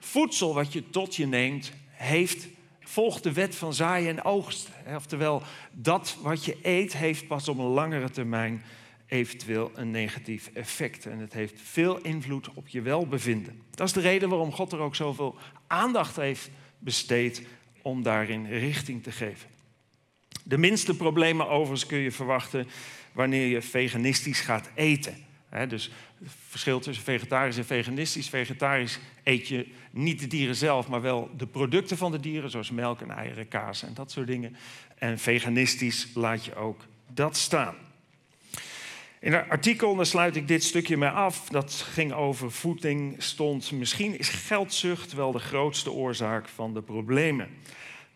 voedsel 0.00 0.54
wat 0.54 0.72
je 0.72 0.90
tot 0.90 1.16
je 1.16 1.26
neemt, 1.26 1.72
heeft, 1.90 2.48
volgt 2.80 3.22
de 3.22 3.32
wet 3.32 3.54
van 3.54 3.74
zaaien 3.74 4.08
en 4.08 4.24
oogst. 4.24 4.68
Oftewel, 4.94 5.42
dat 5.72 6.16
wat 6.22 6.44
je 6.44 6.56
eet, 6.62 6.96
heeft 6.96 7.26
pas 7.26 7.48
op 7.48 7.58
een 7.58 7.64
langere 7.64 8.10
termijn 8.10 8.62
eventueel 9.06 9.70
een 9.74 9.90
negatief 9.90 10.50
effect. 10.54 11.06
En 11.06 11.18
het 11.18 11.32
heeft 11.32 11.60
veel 11.60 11.98
invloed 11.98 12.54
op 12.54 12.68
je 12.68 12.82
welbevinden. 12.82 13.62
Dat 13.70 13.86
is 13.86 13.92
de 13.92 14.00
reden 14.00 14.28
waarom 14.28 14.52
God 14.52 14.72
er 14.72 14.78
ook 14.78 14.96
zoveel 14.96 15.36
aandacht 15.66 16.16
heeft 16.16 16.50
besteed 16.78 17.46
om 17.82 18.02
daarin 18.02 18.46
richting 18.46 19.02
te 19.02 19.12
geven. 19.12 19.48
De 20.44 20.58
minste 20.58 20.96
problemen 20.96 21.48
overigens 21.48 21.86
kun 21.86 21.98
je 21.98 22.12
verwachten 22.12 22.66
wanneer 23.12 23.46
je 23.46 23.62
veganistisch 23.62 24.40
gaat 24.40 24.70
eten. 24.74 25.16
Dus 25.68 25.90
het 26.22 26.32
verschil 26.48 26.80
tussen 26.80 27.04
vegetarisch 27.04 27.56
en 27.56 27.64
veganistisch. 27.64 28.28
Vegetarisch 28.28 28.98
eet 29.22 29.48
je 29.48 29.66
niet 29.90 30.20
de 30.20 30.26
dieren 30.26 30.54
zelf, 30.54 30.88
maar 30.88 31.00
wel 31.00 31.30
de 31.36 31.46
producten 31.46 31.96
van 31.96 32.12
de 32.12 32.20
dieren, 32.20 32.50
zoals 32.50 32.70
melk 32.70 33.00
en 33.00 33.10
eieren, 33.10 33.48
kaas 33.48 33.82
en 33.82 33.94
dat 33.94 34.10
soort 34.10 34.26
dingen. 34.26 34.56
En 34.98 35.18
veganistisch 35.18 36.08
laat 36.14 36.44
je 36.44 36.54
ook 36.54 36.80
dat 37.06 37.36
staan. 37.36 37.74
In 39.20 39.32
een 39.32 39.48
artikel, 39.48 39.96
daar 39.96 40.06
sluit 40.06 40.36
ik 40.36 40.48
dit 40.48 40.64
stukje 40.64 40.96
mee 40.96 41.08
af, 41.08 41.48
dat 41.48 41.72
ging 41.72 42.12
over 42.12 42.52
voeding, 42.52 43.22
stond 43.22 43.72
misschien 43.72 44.18
is 44.18 44.28
geldzucht 44.28 45.12
wel 45.12 45.32
de 45.32 45.38
grootste 45.38 45.90
oorzaak 45.90 46.48
van 46.48 46.74
de 46.74 46.82
problemen. 46.82 47.48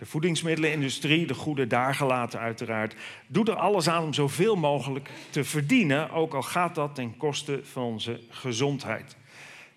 De 0.03 0.09
voedingsmiddelenindustrie, 0.09 1.27
de 1.27 1.35
goede 1.35 1.67
daargelaten 1.67 2.41
uiteraard, 2.41 2.95
doet 3.27 3.49
er 3.49 3.55
alles 3.55 3.89
aan 3.89 4.03
om 4.03 4.13
zoveel 4.13 4.57
mogelijk 4.57 5.11
te 5.31 5.45
verdienen, 5.45 6.11
ook 6.11 6.35
al 6.35 6.43
gaat 6.43 6.75
dat 6.75 6.95
ten 6.95 7.17
koste 7.17 7.61
van 7.63 7.83
onze 7.83 8.21
gezondheid. 8.31 9.17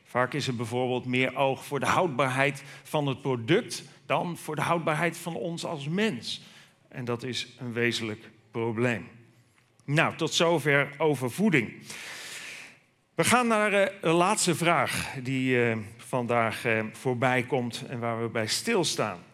Vaak 0.03 0.33
is 0.33 0.47
er 0.47 0.55
bijvoorbeeld 0.55 1.05
meer 1.05 1.35
oog 1.35 1.65
voor 1.65 1.79
de 1.79 1.85
houdbaarheid 1.85 2.63
van 2.83 3.07
het 3.07 3.21
product 3.21 3.83
dan 4.05 4.37
voor 4.37 4.55
de 4.55 4.61
houdbaarheid 4.61 5.17
van 5.17 5.35
ons 5.35 5.65
als 5.65 5.87
mens. 5.87 6.41
En 6.87 7.05
dat 7.05 7.23
is 7.23 7.47
een 7.59 7.73
wezenlijk 7.73 8.29
probleem. 8.51 9.07
Nou, 9.83 10.15
tot 10.15 10.33
zover 10.33 10.89
over 10.97 11.31
voeding. 11.31 11.73
We 13.15 13.23
gaan 13.23 13.47
naar 13.47 13.71
de 14.01 14.07
laatste 14.09 14.55
vraag 14.55 15.13
die 15.23 15.55
uh, 15.55 15.77
vandaag 15.97 16.65
uh, 16.65 16.83
voorbij 16.91 17.43
komt 17.43 17.83
en 17.87 17.99
waar 17.99 18.21
we 18.21 18.27
bij 18.27 18.47
stilstaan. 18.47 19.33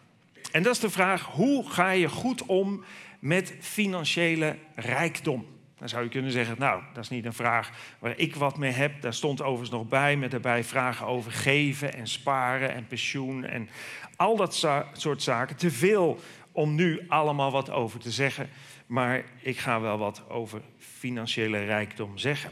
En 0.52 0.62
dat 0.62 0.74
is 0.74 0.80
de 0.80 0.90
vraag: 0.90 1.22
hoe 1.22 1.70
ga 1.70 1.90
je 1.90 2.08
goed 2.08 2.46
om 2.46 2.84
met 3.20 3.54
financiële 3.60 4.56
rijkdom? 4.74 5.46
Dan 5.78 5.88
zou 5.88 6.02
je 6.02 6.08
kunnen 6.10 6.30
zeggen, 6.30 6.56
nou, 6.58 6.82
dat 6.92 7.02
is 7.02 7.10
niet 7.10 7.24
een 7.24 7.32
vraag 7.32 7.70
waar 7.98 8.18
ik 8.18 8.36
wat 8.36 8.58
mee 8.58 8.70
heb. 8.70 9.00
Daar 9.00 9.14
stond 9.14 9.42
overigens 9.42 9.70
nog 9.70 9.88
bij, 9.88 10.16
met 10.16 10.30
daarbij 10.30 10.64
vragen 10.64 11.06
over 11.06 11.32
geven 11.32 11.94
en 11.94 12.06
sparen 12.06 12.74
en 12.74 12.86
pensioen 12.86 13.44
en 13.44 13.68
al 14.16 14.36
dat 14.36 14.68
soort 14.92 15.22
zaken. 15.22 15.56
Te 15.56 15.70
veel 15.70 16.20
om 16.52 16.74
nu 16.74 17.04
allemaal 17.08 17.50
wat 17.50 17.70
over 17.70 18.00
te 18.00 18.10
zeggen, 18.10 18.50
maar 18.86 19.24
ik 19.40 19.58
ga 19.58 19.80
wel 19.80 19.98
wat 19.98 20.22
over 20.28 20.62
financiële 20.78 21.64
rijkdom 21.64 22.18
zeggen. 22.18 22.50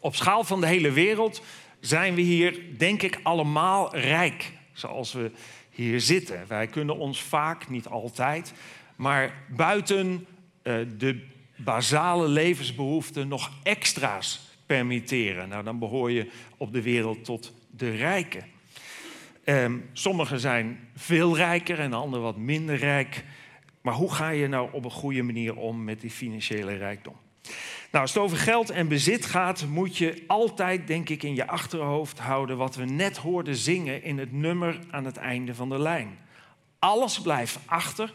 Op 0.00 0.16
schaal 0.16 0.44
van 0.44 0.60
de 0.60 0.66
hele 0.66 0.92
wereld 0.92 1.42
zijn 1.80 2.14
we 2.14 2.20
hier, 2.20 2.60
denk 2.76 3.02
ik, 3.02 3.20
allemaal 3.22 3.96
rijk, 3.96 4.52
zoals 4.72 5.12
we 5.12 5.30
hier 5.74 6.00
zitten. 6.00 6.44
Wij 6.48 6.66
kunnen 6.66 6.96
ons 6.96 7.22
vaak, 7.22 7.68
niet 7.68 7.86
altijd, 7.86 8.52
maar 8.96 9.44
buiten 9.48 10.26
eh, 10.62 10.76
de 10.98 11.26
basale 11.56 12.28
levensbehoeften 12.28 13.28
nog 13.28 13.50
extra's 13.62 14.40
permitteren. 14.66 15.48
Nou, 15.48 15.64
dan 15.64 15.78
behoor 15.78 16.10
je 16.10 16.30
op 16.56 16.72
de 16.72 16.82
wereld 16.82 17.24
tot 17.24 17.52
de 17.70 17.90
rijken. 17.90 18.44
Ehm, 19.44 19.78
sommigen 19.92 20.40
zijn 20.40 20.88
veel 20.96 21.36
rijker 21.36 21.78
en 21.80 21.92
anderen 21.92 22.24
wat 22.24 22.36
minder 22.36 22.76
rijk. 22.76 23.24
Maar 23.80 23.94
hoe 23.94 24.12
ga 24.12 24.28
je 24.28 24.48
nou 24.48 24.68
op 24.72 24.84
een 24.84 24.90
goede 24.90 25.22
manier 25.22 25.56
om 25.56 25.84
met 25.84 26.00
die 26.00 26.10
financiële 26.10 26.74
rijkdom? 26.74 27.16
Nou, 27.90 28.06
als 28.06 28.14
het 28.14 28.22
over 28.22 28.36
geld 28.36 28.70
en 28.70 28.88
bezit 28.88 29.26
gaat, 29.26 29.66
moet 29.68 29.96
je 29.96 30.24
altijd, 30.26 30.86
denk 30.86 31.08
ik, 31.08 31.22
in 31.22 31.34
je 31.34 31.46
achterhoofd 31.46 32.18
houden 32.18 32.56
wat 32.56 32.74
we 32.74 32.84
net 32.84 33.16
hoorden 33.16 33.56
zingen 33.56 34.02
in 34.02 34.18
het 34.18 34.32
nummer 34.32 34.78
aan 34.90 35.04
het 35.04 35.16
einde 35.16 35.54
van 35.54 35.68
de 35.68 35.78
lijn. 35.78 36.18
Alles 36.78 37.20
blijft 37.20 37.58
achter, 37.64 38.12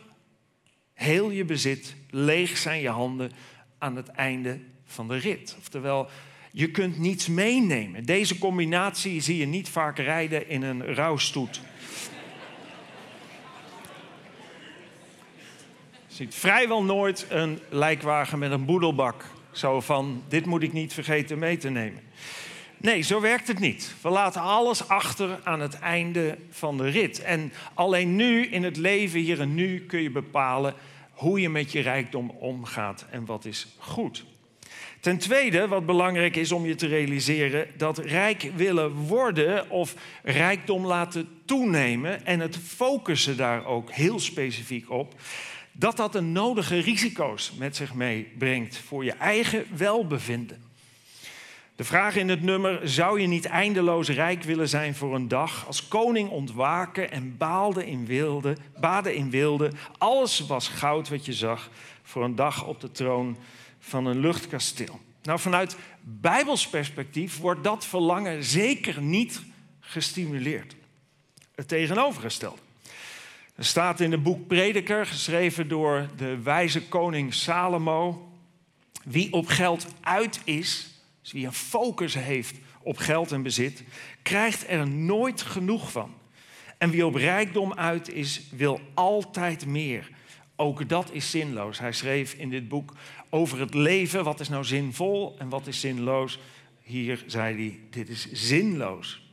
heel 0.94 1.30
je 1.30 1.46
bezit, 1.46 1.96
leeg 2.10 2.58
zijn 2.58 2.82
je 2.82 2.90
handen 2.90 3.32
aan 3.78 3.96
het 3.96 4.08
einde 4.08 4.60
van 4.86 5.08
de 5.08 5.18
rit. 5.18 5.56
Oftewel, 5.60 6.10
je 6.52 6.72
kunt 6.72 6.98
niets 6.98 7.28
meenemen. 7.28 8.04
Deze 8.04 8.38
combinatie 8.38 9.22
zie 9.22 9.38
je 9.38 9.46
niet 9.46 9.70
vaak 9.70 9.98
rijden 9.98 10.50
in 10.50 10.62
een 10.62 10.94
rouwstoet. 10.94 11.62
Vrijwel 16.30 16.84
nooit 16.84 17.26
een 17.30 17.60
lijkwagen 17.70 18.40
met 18.40 18.52
een 18.52 18.66
boedelbak. 18.66 19.26
Zo 19.52 19.82
van, 19.82 20.24
dit 20.28 20.46
moet 20.46 20.64
ik 20.64 20.74
niet 20.74 20.94
vergeten 20.94 21.40
mee 21.40 21.58
te 21.58 21.70
nemen. 21.70 22.02
Nee, 22.78 23.02
zo 23.02 23.22
werkt 23.22 23.48
het 23.48 23.60
niet. 23.60 23.94
We 24.02 24.10
laten 24.10 24.42
alles 24.42 24.88
achter 24.88 25.40
aan 25.44 25.60
het 25.60 25.80
einde 25.80 26.38
van 26.50 26.78
de 26.78 26.90
rit. 26.90 27.22
En 27.22 27.54
alleen 27.74 28.16
nu 28.16 28.46
in 28.46 28.64
het 28.64 28.78
leven, 28.78 29.20
hier 29.20 29.40
en 29.40 29.54
nu, 29.54 29.80
kun 29.80 30.02
je 30.02 30.12
bepalen 30.12 30.74
hoe 31.12 31.42
je 31.42 31.50
met 31.50 31.72
je 31.72 31.80
rijkdom 31.80 32.30
omgaat 32.30 33.06
en 33.10 33.26
wat 33.26 33.46
is 33.46 33.68
goed. 33.78 34.26
Ten 35.00 35.18
tweede, 35.18 35.68
wat 35.68 35.86
belangrijk 35.86 36.36
is 36.36 36.52
om 36.52 36.66
je 36.66 36.76
te 36.76 36.88
realiseren, 36.88 37.68
dat 37.78 37.98
rijk 37.98 38.52
willen 38.56 38.92
worden 38.92 39.70
of 39.70 39.96
rijkdom 40.24 40.86
laten 40.86 41.30
toenemen 41.46 42.26
en 42.26 42.40
het 42.40 42.58
focussen 42.58 43.38
daar 43.38 43.66
ook 43.66 43.92
heel 43.92 44.20
specifiek 44.20 44.90
op, 44.90 45.16
dat 45.80 45.98
dat 45.98 46.16
een 46.16 46.32
nodige 46.32 46.80
risico's 46.80 47.52
met 47.58 47.76
zich 47.76 47.94
meebrengt 47.94 48.78
voor 48.78 49.04
je 49.04 49.12
eigen 49.12 49.66
welbevinden. 49.76 50.64
De 51.76 51.84
vraag 51.84 52.16
in 52.16 52.30
het 52.30 52.42
nummer: 52.42 52.90
zou 52.90 53.22
je 53.22 53.28
niet 53.28 53.46
eindeloos 53.46 54.10
rijk 54.10 54.44
willen 54.44 54.70
zijn 54.70 54.96
voor 54.96 55.16
een 55.16 55.28
dag? 55.28 55.68
Als 55.68 55.88
koning 55.88 56.30
ontwaken 56.30 57.12
en 57.12 57.38
baalde 57.38 57.88
in 57.88 58.06
wilde, 58.06 58.58
baden 58.80 59.16
in 59.16 59.30
wilde. 59.30 59.72
Alles 59.98 60.40
was 60.40 60.68
goud 60.68 61.10
wat 61.10 61.26
je 61.26 61.34
zag 61.34 61.70
voor 62.04 62.24
een 62.24 62.36
dag 62.36 62.66
op 62.66 62.82
de 62.82 62.92
troon 62.92 63.38
van 63.80 64.06
een 64.06 64.20
luchtkasteel. 64.20 65.00
Nou, 65.24 65.40
vanuit 65.40 65.78
Bijbels 66.02 66.68
perspectief 66.68 67.38
wordt 67.38 67.64
dat 67.64 67.86
verlangen 67.86 68.44
zeker 68.44 69.02
niet 69.02 69.42
gestimuleerd. 69.80 70.76
Het 71.56 71.68
tegenovergestelde. 71.68 72.69
Er 73.60 73.66
staat 73.66 74.00
in 74.00 74.12
het 74.12 74.24
boek 74.24 74.48
Prediker, 74.48 75.06
geschreven 75.06 75.68
door 75.68 76.10
de 76.18 76.42
wijze 76.42 76.88
koning 76.88 77.34
Salomo: 77.34 78.30
wie 79.04 79.34
op 79.34 79.48
geld 79.48 79.88
uit 80.02 80.42
is, 80.44 80.90
dus 81.22 81.32
wie 81.32 81.46
een 81.46 81.54
focus 81.54 82.14
heeft 82.14 82.56
op 82.84 82.98
geld 82.98 83.32
en 83.32 83.42
bezit, 83.42 83.84
krijgt 84.22 84.70
er 84.70 84.88
nooit 84.88 85.42
genoeg 85.42 85.92
van. 85.92 86.14
En 86.78 86.90
wie 86.90 87.06
op 87.06 87.16
rijkdom 87.16 87.74
uit 87.74 88.10
is, 88.10 88.42
wil 88.52 88.80
altijd 88.94 89.66
meer. 89.66 90.10
Ook 90.56 90.90
dat 90.90 91.12
is 91.12 91.32
zinloos. 91.32 91.80
Hij 91.80 91.94
schreef 91.94 92.34
in 92.34 92.50
dit 92.50 92.68
boek 92.68 92.94
over 93.30 93.60
het 93.60 93.74
leven. 93.74 94.24
Wat 94.24 94.40
is 94.40 94.50
nou 94.50 94.64
zinvol 94.64 95.36
en 95.40 95.50
wat 95.50 95.68
is 95.68 95.80
zinloos? 95.80 96.40
Hier 96.84 97.24
zei 97.28 97.56
hij, 97.56 97.80
dit 97.90 98.10
is 98.10 98.32
zinloos. 98.32 99.29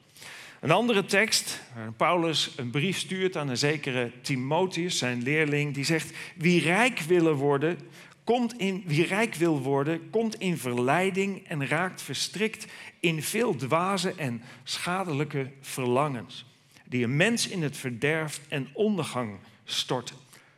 Een 0.67 0.73
andere 0.73 1.05
tekst, 1.05 1.61
waar 1.75 1.93
Paulus 1.93 2.53
een 2.57 2.71
brief 2.71 2.99
stuurt 2.99 3.37
aan 3.37 3.49
een 3.49 3.57
zekere 3.57 4.13
Timotheus, 4.21 4.99
zijn 4.99 5.23
leerling, 5.23 5.75
die 5.75 5.85
zegt: 5.85 6.11
Wie 6.37 6.61
rijk 6.61 7.01
willen 7.01 7.35
worden, 7.35 7.79
komt 8.25 8.59
in, 8.59 8.83
wie 8.87 9.05
rijk 9.05 9.35
wil 9.35 9.61
worden, 9.61 10.11
komt 10.11 10.41
in 10.41 10.59
verleiding 10.59 11.49
en 11.49 11.67
raakt 11.67 12.03
verstrikt 12.03 12.67
in 13.01 13.23
veel 13.23 13.55
dwaze 13.57 14.15
en 14.17 14.43
schadelijke 14.65 15.51
verlangens, 15.61 16.45
die 16.85 17.05
een 17.05 17.17
mens 17.17 17.49
in 17.49 17.63
het 17.63 17.77
verderf 17.77 18.41
en 18.49 18.69
ondergang 18.73 19.39
storten. 19.65 20.17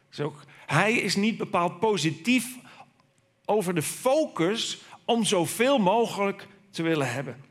Dus 0.08 0.20
ook, 0.20 0.42
hij 0.66 0.92
is 0.92 1.16
niet 1.16 1.36
bepaald 1.36 1.80
positief 1.80 2.56
over 3.44 3.74
de 3.74 3.82
focus 3.82 4.78
om 5.04 5.24
zoveel 5.24 5.78
mogelijk 5.78 6.46
te 6.70 6.82
willen 6.82 7.12
hebben. 7.12 7.47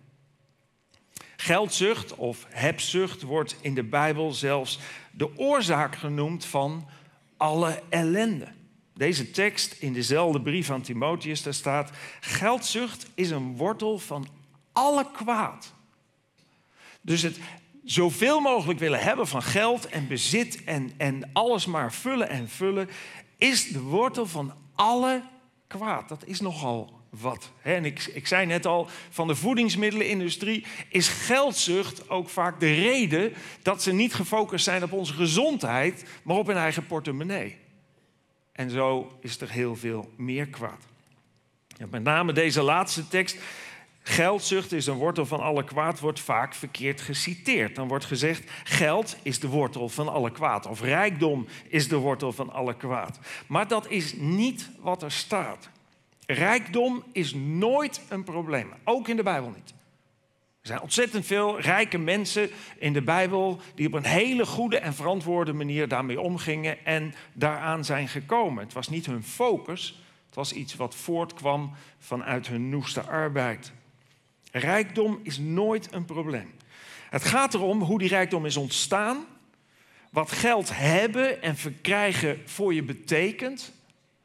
Geldzucht 1.47 2.15
of 2.15 2.45
hebzucht 2.49 3.21
wordt 3.21 3.55
in 3.61 3.73
de 3.73 3.83
Bijbel 3.83 4.31
zelfs 4.31 4.79
de 5.11 5.37
oorzaak 5.37 5.95
genoemd 5.95 6.45
van 6.45 6.87
alle 7.37 7.81
ellende. 7.89 8.47
Deze 8.93 9.31
tekst 9.31 9.73
in 9.79 9.93
dezelfde 9.93 10.41
brief 10.41 10.69
aan 10.69 10.81
Timotheus, 10.81 11.43
daar 11.43 11.53
staat: 11.53 11.91
Geldzucht 12.19 13.07
is 13.13 13.29
een 13.29 13.55
wortel 13.55 13.99
van 13.99 14.27
alle 14.71 15.11
kwaad. 15.11 15.73
Dus 17.01 17.21
het 17.21 17.37
zoveel 17.83 18.39
mogelijk 18.39 18.79
willen 18.79 18.99
hebben 18.99 19.27
van 19.27 19.43
geld 19.43 19.87
en 19.87 20.07
bezit 20.07 20.63
en, 20.63 20.91
en 20.97 21.29
alles 21.33 21.65
maar 21.65 21.93
vullen 21.93 22.29
en 22.29 22.49
vullen, 22.49 22.89
is 23.37 23.67
de 23.67 23.81
wortel 23.81 24.25
van 24.25 24.53
alle 24.75 25.23
kwaad. 25.67 26.09
Dat 26.09 26.25
is 26.25 26.41
nogal 26.41 27.01
wat. 27.21 27.51
En 27.61 27.85
ik, 27.85 28.05
ik 28.13 28.27
zei 28.27 28.45
net 28.45 28.65
al, 28.65 28.87
van 29.09 29.27
de 29.27 29.35
voedingsmiddelenindustrie 29.35 30.65
is 30.89 31.07
geldzucht 31.07 32.09
ook 32.09 32.29
vaak 32.29 32.59
de 32.59 32.73
reden 32.73 33.33
dat 33.61 33.83
ze 33.83 33.93
niet 33.93 34.13
gefocust 34.13 34.63
zijn 34.63 34.83
op 34.83 34.91
onze 34.91 35.13
gezondheid, 35.13 36.05
maar 36.23 36.35
op 36.35 36.47
hun 36.47 36.57
eigen 36.57 36.85
portemonnee. 36.85 37.57
En 38.51 38.69
zo 38.69 39.17
is 39.21 39.41
er 39.41 39.51
heel 39.51 39.75
veel 39.75 40.11
meer 40.15 40.47
kwaad. 40.47 40.83
Ja, 41.67 41.85
met 41.89 42.03
name 42.03 42.33
deze 42.33 42.61
laatste 42.61 43.07
tekst. 43.07 43.37
Geldzucht 44.09 44.71
is 44.71 44.87
een 44.87 44.95
wortel 44.95 45.25
van 45.25 45.39
alle 45.39 45.63
kwaad, 45.63 45.99
wordt 45.99 46.19
vaak 46.19 46.53
verkeerd 46.53 47.01
geciteerd. 47.01 47.75
Dan 47.75 47.87
wordt 47.87 48.05
gezegd: 48.05 48.51
geld 48.63 49.17
is 49.21 49.39
de 49.39 49.47
wortel 49.47 49.89
van 49.89 50.07
alle 50.09 50.31
kwaad. 50.31 50.65
Of 50.65 50.81
rijkdom 50.81 51.47
is 51.67 51.87
de 51.87 51.95
wortel 51.95 52.31
van 52.31 52.51
alle 52.51 52.77
kwaad. 52.77 53.19
Maar 53.47 53.67
dat 53.67 53.89
is 53.89 54.13
niet 54.13 54.69
wat 54.79 55.03
er 55.03 55.11
staat. 55.11 55.69
Rijkdom 56.27 57.03
is 57.11 57.33
nooit 57.33 58.01
een 58.09 58.23
probleem, 58.23 58.73
ook 58.83 59.07
in 59.07 59.15
de 59.15 59.23
Bijbel 59.23 59.49
niet. 59.49 59.69
Er 60.61 60.73
zijn 60.73 60.81
ontzettend 60.81 61.25
veel 61.25 61.59
rijke 61.59 61.97
mensen 61.97 62.49
in 62.77 62.93
de 62.93 63.01
Bijbel 63.01 63.61
die 63.75 63.87
op 63.87 63.93
een 63.93 64.05
hele 64.05 64.45
goede 64.45 64.79
en 64.79 64.93
verantwoorde 64.93 65.53
manier 65.53 65.87
daarmee 65.87 66.21
omgingen 66.21 66.85
en 66.85 67.13
daaraan 67.33 67.85
zijn 67.85 68.07
gekomen. 68.07 68.63
Het 68.63 68.73
was 68.73 68.89
niet 68.89 69.05
hun 69.05 69.23
focus, 69.23 70.01
het 70.25 70.35
was 70.35 70.53
iets 70.53 70.75
wat 70.75 70.95
voortkwam 70.95 71.71
vanuit 71.99 72.47
hun 72.47 72.69
noeste 72.69 73.01
arbeid. 73.01 73.71
Rijkdom 74.51 75.19
is 75.23 75.37
nooit 75.37 75.93
een 75.93 76.05
probleem. 76.05 76.51
Het 77.09 77.23
gaat 77.23 77.53
erom 77.53 77.81
hoe 77.81 77.99
die 77.99 78.09
rijkdom 78.09 78.45
is 78.45 78.57
ontstaan, 78.57 79.25
wat 80.09 80.31
geld 80.31 80.69
hebben 80.73 81.41
en 81.41 81.55
verkrijgen 81.55 82.41
voor 82.45 82.73
je 82.73 82.83
betekent, 82.83 83.73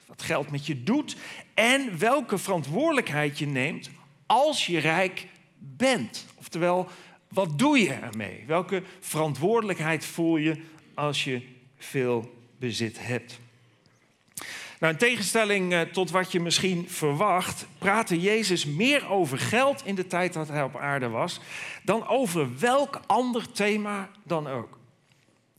wat 0.06 0.22
geld 0.22 0.50
met 0.50 0.66
je 0.66 0.82
doet 0.82 1.16
en 1.54 1.98
welke 1.98 2.38
verantwoordelijkheid 2.38 3.38
je 3.38 3.46
neemt 3.46 3.90
als 4.26 4.66
je 4.66 4.78
rijk 4.78 5.26
bent. 5.58 6.26
Oftewel, 6.34 6.88
wat 7.28 7.58
doe 7.58 7.78
je 7.78 7.92
ermee? 7.92 8.44
Welke 8.46 8.82
verantwoordelijkheid 9.00 10.04
voel 10.04 10.36
je 10.36 10.56
als 10.94 11.24
je 11.24 11.42
veel 11.76 12.34
bezit 12.58 13.06
hebt? 13.06 13.40
Nou, 14.82 14.92
in 14.92 14.98
tegenstelling 14.98 15.72
eh, 15.72 15.80
tot 15.80 16.10
wat 16.10 16.32
je 16.32 16.40
misschien 16.40 16.88
verwacht, 16.88 17.66
praatte 17.78 18.20
Jezus 18.20 18.64
meer 18.64 19.08
over 19.08 19.38
geld 19.38 19.86
in 19.86 19.94
de 19.94 20.06
tijd 20.06 20.32
dat 20.32 20.48
hij 20.48 20.62
op 20.62 20.76
aarde 20.76 21.08
was, 21.08 21.40
dan 21.82 22.08
over 22.08 22.58
welk 22.58 23.00
ander 23.06 23.52
thema 23.52 24.10
dan 24.22 24.46
ook. 24.46 24.78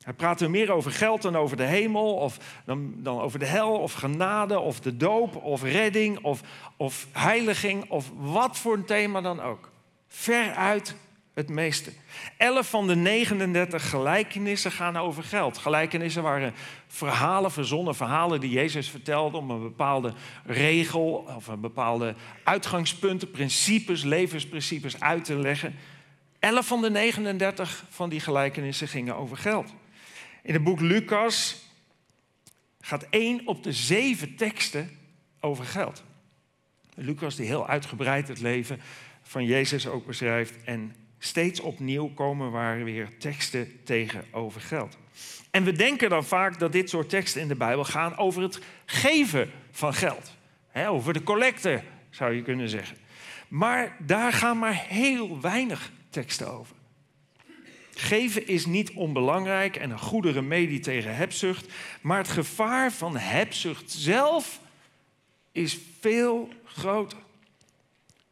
Hij 0.04 0.14
praatte 0.14 0.50
meer 0.50 0.72
over 0.72 0.92
geld 0.92 1.22
dan 1.22 1.36
over 1.36 1.58
de 1.58 1.64
hemel, 1.64 2.14
of 2.14 2.38
dan, 2.66 2.94
dan 2.98 3.22
over 3.22 3.40
de 3.40 3.46
hel, 3.46 3.72
of 3.72 3.94
genade, 3.94 4.60
of 4.60 4.80
de 4.80 4.98
doop, 4.98 5.36
of 5.36 5.64
redding, 5.64 6.20
of, 6.24 6.42
of 6.78 7.08
heiliging, 7.12 7.90
of 7.90 8.12
wat 8.16 8.58
voor 8.58 8.74
een 8.74 8.86
thema 8.86 9.22
dan 9.22 9.42
ook. 9.42 9.72
Veruit 10.08 10.96
het 11.34 11.50
meeste. 11.50 11.92
Elf 12.38 12.70
van 12.70 12.88
de 12.88 12.96
39 12.96 13.90
gelijkenissen 13.90 14.72
gaan 14.72 14.98
over 14.98 15.24
geld. 15.24 15.58
Gelijkenissen 15.58 16.24
waren 16.24 16.54
verhalen, 16.88 17.52
verzonnen 17.52 17.96
verhalen 17.96 18.40
die 18.40 18.52
Jezus 18.52 18.90
vertelde 18.90 19.38
om 19.38 19.50
een 19.50 19.62
bepaalde 19.62 20.14
regel 20.46 21.26
of 21.36 21.48
een 21.48 21.62
bepaalde 21.62 22.16
uitgangspunten, 22.44 23.32
principes, 23.32 24.04
levensprincipes 24.04 25.00
uit 25.00 25.26
te 25.26 25.36
leggen. 25.36 25.76
Elf 26.40 26.68
van 26.68 26.82
de 26.82 26.90
39 26.90 27.84
van 27.90 28.10
die 28.10 28.20
gelijkenissen 28.20 28.88
gingen 28.88 29.16
over 29.16 29.38
geld. 29.38 29.74
In 30.44 30.54
het 30.54 30.64
boek 30.64 30.80
Lucas 30.80 31.66
gaat 32.82 33.06
één 33.10 33.48
op 33.48 33.64
de 33.64 33.72
zeven 33.72 34.36
teksten 34.36 34.90
over 35.40 35.66
geld. 35.66 36.04
Lucas 36.96 37.36
die 37.36 37.46
heel 37.46 37.68
uitgebreid 37.68 38.28
het 38.28 38.40
leven 38.40 38.80
van 39.22 39.46
Jezus 39.46 39.88
ook 39.88 40.06
beschrijft. 40.06 40.64
En 40.64 40.96
steeds 41.20 41.60
opnieuw 41.60 42.08
komen 42.14 42.52
waar 42.52 42.84
weer 42.84 43.18
teksten 43.18 43.84
tegen 43.84 44.26
over 44.32 44.62
geld. 44.62 44.98
En 45.52 45.64
we 45.64 45.72
denken 45.72 46.10
dan 46.10 46.26
vaak 46.26 46.60
dat 46.60 46.72
dit 46.72 46.90
soort 46.90 47.10
teksten 47.10 47.42
in 47.42 47.48
de 47.48 47.56
Bijbel 47.56 47.84
gaan 47.84 48.18
over 48.18 48.42
het 48.42 48.60
geven 48.86 49.52
van 49.72 49.94
geld. 49.94 50.36
over 50.88 51.14
de 51.14 51.24
collecte, 51.24 51.84
zou 52.10 52.34
je 52.34 52.42
kunnen 52.42 52.70
zeggen. 52.70 52.98
Maar 53.48 53.96
daar 54.00 54.34
gaan 54.34 54.58
maar 54.58 54.86
heel 54.88 55.42
weinig 55.42 55.92
teksten 56.10 56.52
over. 56.52 56.76
Geven 57.96 58.48
is 58.48 58.66
niet 58.66 58.92
onbelangrijk 58.92 59.76
en 59.76 59.90
een 59.90 60.00
goede 60.00 60.32
remedie 60.32 60.80
tegen 60.80 61.16
hebzucht, 61.16 61.74
maar 62.02 62.18
het 62.18 62.28
gevaar 62.28 62.92
van 62.92 63.18
hebzucht 63.18 63.92
zelf 63.92 64.60
is 65.52 65.78
veel 66.00 66.50
groter. 66.66 67.18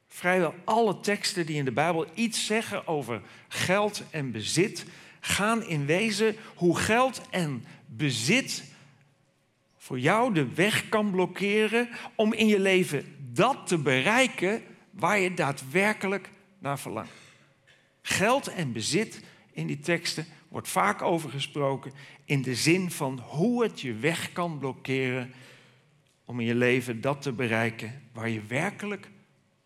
Vrijwel 0.08 0.56
alle 0.63 1.00
teksten 1.00 1.45
die 1.45 1.58
in 1.58 1.65
de 1.65 1.71
Bijbel 1.71 2.06
iets 2.13 2.45
zeggen 2.45 2.88
over 2.88 3.21
geld 3.47 4.04
en 4.10 4.32
bezit, 4.32 4.86
gaan 5.19 5.63
in 5.63 5.86
wezen 5.86 6.36
hoe 6.56 6.78
geld 6.78 7.21
en 7.30 7.65
bezit 7.86 8.63
voor 9.78 10.00
jou 10.00 10.34
de 10.34 10.54
weg 10.54 10.89
kan 10.89 11.12
blokkeren 11.12 11.89
om 12.15 12.34
in 12.34 12.47
je 12.47 12.60
leven 12.60 13.15
dat 13.34 13.67
te 13.67 13.78
bereiken 13.78 14.63
waar 14.91 15.19
je 15.19 15.34
daadwerkelijk 15.34 16.30
naar 16.60 16.80
verlangt. 16.80 17.12
Geld 18.02 18.47
en 18.47 18.71
bezit 18.71 19.21
in 19.51 19.67
die 19.67 19.79
teksten 19.79 20.25
wordt 20.47 20.67
vaak 20.67 21.01
over 21.01 21.29
gesproken 21.29 21.91
in 22.25 22.41
de 22.41 22.55
zin 22.55 22.91
van 22.91 23.19
hoe 23.19 23.63
het 23.63 23.81
je 23.81 23.93
weg 23.93 24.31
kan 24.31 24.57
blokkeren 24.59 25.33
om 26.25 26.39
in 26.39 26.45
je 26.45 26.55
leven 26.55 27.01
dat 27.01 27.21
te 27.21 27.31
bereiken 27.31 28.01
waar 28.13 28.29
je 28.29 28.41
werkelijk 28.41 29.09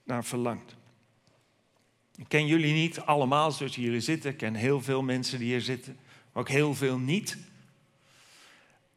naar 0.04 0.26
verlangt. 0.26 0.76
Ik 2.16 2.28
ken 2.28 2.48
jullie 2.48 2.74
niet 2.74 3.00
allemaal 3.00 3.52
zoals 3.52 3.76
jullie 3.76 4.00
zitten. 4.00 4.32
Ik 4.32 4.38
ken 4.38 4.56
heel 4.56 4.82
veel 4.82 5.04
mensen 5.04 5.40
die 5.40 5.48
hier 5.48 5.62
zitten, 5.62 5.98
maar 6.32 6.44
ook 6.44 6.50
heel 6.50 6.76
veel 6.76 6.98
niet. 6.98 7.38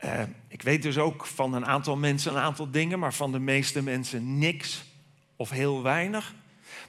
Uh, 0.05 0.22
ik 0.48 0.62
weet 0.62 0.83
dus 0.83 0.98
ook 0.98 1.27
van 1.27 1.55
een 1.55 1.66
aantal 1.66 1.96
mensen 1.96 2.33
een 2.33 2.42
aantal 2.42 2.70
dingen, 2.70 2.98
maar 2.98 3.14
van 3.14 3.33
de 3.33 3.38
meeste 3.38 3.83
mensen 3.83 4.38
niks 4.38 4.85
of 5.37 5.51
heel 5.51 5.83
weinig. 5.83 6.35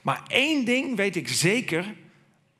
Maar 0.02 0.22
één 0.26 0.64
ding 0.64 0.96
weet 0.96 1.16
ik 1.16 1.28
zeker, 1.28 1.94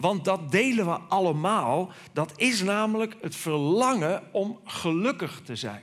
want 0.01 0.25
dat 0.25 0.51
delen 0.51 0.87
we 0.87 0.99
allemaal. 1.09 1.93
Dat 2.13 2.33
is 2.37 2.63
namelijk 2.63 3.17
het 3.21 3.37
verlangen 3.37 4.23
om 4.33 4.61
gelukkig 4.65 5.41
te 5.45 5.57
zijn. 5.57 5.83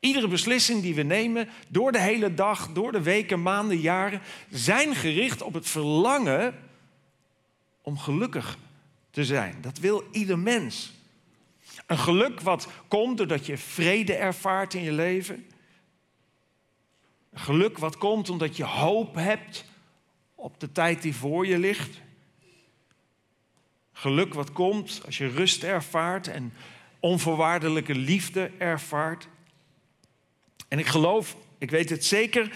Iedere 0.00 0.28
beslissing 0.28 0.82
die 0.82 0.94
we 0.94 1.02
nemen 1.02 1.48
door 1.68 1.92
de 1.92 2.00
hele 2.00 2.34
dag, 2.34 2.72
door 2.72 2.92
de 2.92 3.02
weken, 3.02 3.42
maanden, 3.42 3.78
jaren, 3.78 4.20
zijn 4.50 4.94
gericht 4.94 5.42
op 5.42 5.54
het 5.54 5.68
verlangen 5.68 6.54
om 7.82 7.98
gelukkig 7.98 8.58
te 9.10 9.24
zijn. 9.24 9.56
Dat 9.60 9.78
wil 9.78 10.04
ieder 10.12 10.38
mens. 10.38 10.92
Een 11.86 11.98
geluk 11.98 12.40
wat 12.40 12.68
komt 12.88 13.16
doordat 13.16 13.46
je 13.46 13.58
vrede 13.58 14.14
ervaart 14.14 14.74
in 14.74 14.82
je 14.82 14.92
leven. 14.92 15.46
Een 17.32 17.40
geluk 17.40 17.78
wat 17.78 17.98
komt 17.98 18.30
omdat 18.30 18.56
je 18.56 18.64
hoop 18.64 19.14
hebt 19.14 19.64
op 20.34 20.60
de 20.60 20.72
tijd 20.72 21.02
die 21.02 21.14
voor 21.14 21.46
je 21.46 21.58
ligt. 21.58 22.00
Geluk 23.98 24.34
wat 24.34 24.52
komt 24.52 25.02
als 25.04 25.18
je 25.18 25.28
rust 25.28 25.64
ervaart 25.64 26.28
en 26.28 26.52
onvoorwaardelijke 27.00 27.94
liefde 27.94 28.50
ervaart. 28.58 29.28
En 30.68 30.78
ik 30.78 30.86
geloof, 30.86 31.36
ik 31.58 31.70
weet 31.70 31.90
het 31.90 32.04
zeker, 32.04 32.52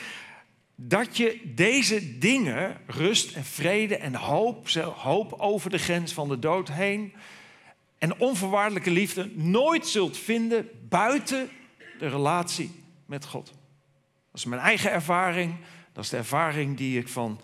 dat 0.74 1.16
je 1.16 1.52
deze 1.54 2.18
dingen, 2.18 2.80
rust 2.86 3.36
en 3.36 3.44
vrede 3.44 3.96
en 3.96 4.14
hoop, 4.14 4.68
hoop 4.96 5.32
over 5.32 5.70
de 5.70 5.78
grens 5.78 6.12
van 6.12 6.28
de 6.28 6.38
dood 6.38 6.68
heen 6.68 7.12
en 7.98 8.18
onvoorwaardelijke 8.18 8.90
liefde, 8.90 9.30
nooit 9.34 9.86
zult 9.86 10.18
vinden 10.18 10.68
buiten 10.88 11.48
de 11.98 12.08
relatie 12.08 12.70
met 13.06 13.26
God. 13.26 13.46
Dat 13.46 13.54
is 14.40 14.44
mijn 14.44 14.60
eigen 14.60 14.90
ervaring, 14.90 15.56
dat 15.92 16.04
is 16.04 16.10
de 16.10 16.16
ervaring 16.16 16.76
die 16.76 16.98
ik 16.98 17.08
van 17.08 17.40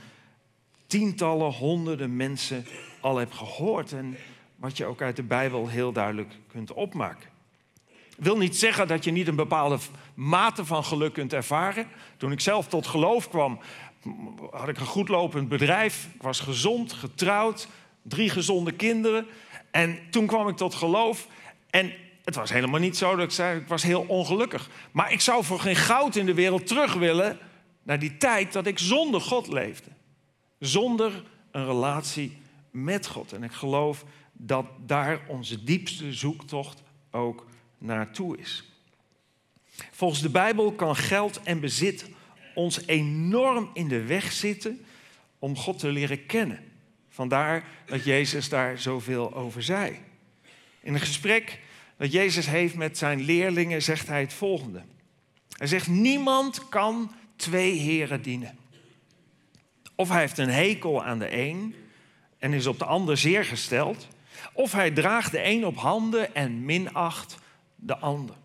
tientallen, 0.87 1.53
honderden 1.53 2.17
mensen 2.17 2.67
al 3.01 3.17
heb 3.17 3.33
gehoord 3.33 3.93
en 3.93 4.17
wat 4.57 4.77
je 4.77 4.85
ook 4.85 5.03
uit 5.03 5.17
de 5.17 5.23
Bijbel 5.23 5.69
heel 5.69 5.93
duidelijk 5.93 6.33
kunt 6.49 6.73
opmaken 6.73 7.37
wil 8.19 8.37
niet 8.37 8.57
zeggen 8.57 8.89
dat 8.89 9.05
je 9.05 9.11
niet 9.11 9.29
een 9.29 9.37
bepaalde 9.37 9.79
mate 10.15 10.65
van 10.65 10.85
geluk 10.85 11.13
kunt 11.13 11.33
ervaren. 11.33 11.87
Toen 12.17 12.33
ik 12.33 12.41
zelf 12.41 12.69
tot 12.69 12.87
geloof 12.87 13.29
kwam, 13.29 13.59
had 14.51 14.69
ik 14.69 14.79
een 14.79 14.87
goed 14.87 15.09
lopend 15.09 15.49
bedrijf. 15.49 16.09
Ik 16.15 16.23
was 16.23 16.41
gezond, 16.41 16.93
getrouwd, 16.93 17.69
drie 18.03 18.31
gezonde 18.31 18.73
kinderen. 18.73 19.27
En 19.71 19.99
toen 20.11 20.27
kwam 20.27 20.49
ik 20.49 20.57
tot 20.57 20.75
geloof. 20.75 21.27
En 21.71 21.93
het 22.25 22.35
was 22.35 22.51
helemaal 22.51 22.81
niet 22.81 22.97
zo 22.97 23.17
dat 23.17 23.25
ik 23.25 23.31
zei, 23.31 23.61
ik 23.61 23.69
was 23.69 23.83
heel 23.83 24.05
ongelukkig. 24.09 24.71
Maar 24.91 25.13
ik 25.13 25.21
zou 25.21 25.45
voor 25.45 25.61
geen 25.61 25.77
goud 25.77 26.17
in 26.17 26.27
de 26.27 26.35
wereld 26.35 26.67
terug 26.67 26.95
willen 26.95 27.39
naar 27.83 27.99
die 27.99 28.17
tijd 28.17 28.53
dat 28.53 28.67
ik 28.67 28.79
zonder 28.79 29.21
God 29.21 29.47
leefde. 29.47 29.91
Zonder 30.59 31.23
een 31.51 31.67
relatie 31.67 32.37
met 32.85 33.07
God. 33.07 33.33
En 33.33 33.43
ik 33.43 33.53
geloof 33.53 34.05
dat 34.33 34.67
daar 34.87 35.21
onze 35.29 35.64
diepste 35.64 36.12
zoektocht 36.12 36.83
ook 37.11 37.47
naartoe 37.79 38.37
is. 38.37 38.64
Volgens 39.91 40.23
de 40.23 40.31
Bijbel 40.31 40.73
kan 40.73 40.97
geld 40.97 41.43
en 41.43 41.61
bezit 41.61 42.11
ons 42.55 42.87
enorm 42.87 43.71
in 43.73 43.88
de 43.88 44.03
weg 44.03 44.33
zitten 44.33 44.85
om 45.38 45.57
God 45.57 45.79
te 45.79 45.88
leren 45.88 46.27
kennen. 46.27 46.64
Vandaar 47.09 47.64
dat 47.87 48.05
Jezus 48.05 48.49
daar 48.49 48.79
zoveel 48.79 49.35
over 49.35 49.62
zei. 49.62 49.99
In 50.81 50.95
een 50.95 51.01
gesprek 51.01 51.61
dat 51.97 52.12
Jezus 52.12 52.47
heeft 52.47 52.75
met 52.75 52.99
zijn 52.99 53.21
leerlingen 53.21 53.83
zegt 53.83 54.07
hij 54.07 54.21
het 54.21 54.33
volgende. 54.33 54.83
Hij 55.57 55.67
zegt, 55.67 55.87
niemand 55.87 56.69
kan 56.69 57.12
twee 57.37 57.79
heren 57.79 58.23
dienen. 58.23 58.59
Of 59.95 60.09
hij 60.09 60.21
heeft 60.21 60.38
een 60.38 60.51
hekel 60.51 61.05
aan 61.05 61.19
de 61.19 61.37
een 61.37 61.75
en 62.38 62.53
is 62.53 62.66
op 62.66 62.79
de 62.79 62.85
ander 62.85 63.16
zeer 63.16 63.44
gesteld. 63.44 64.09
Of 64.53 64.72
hij 64.72 64.90
draagt 64.90 65.31
de 65.31 65.44
een 65.44 65.66
op 65.66 65.77
handen 65.77 66.35
en 66.35 66.64
minacht 66.64 67.38
de 67.77 67.96
ander. 67.96 68.37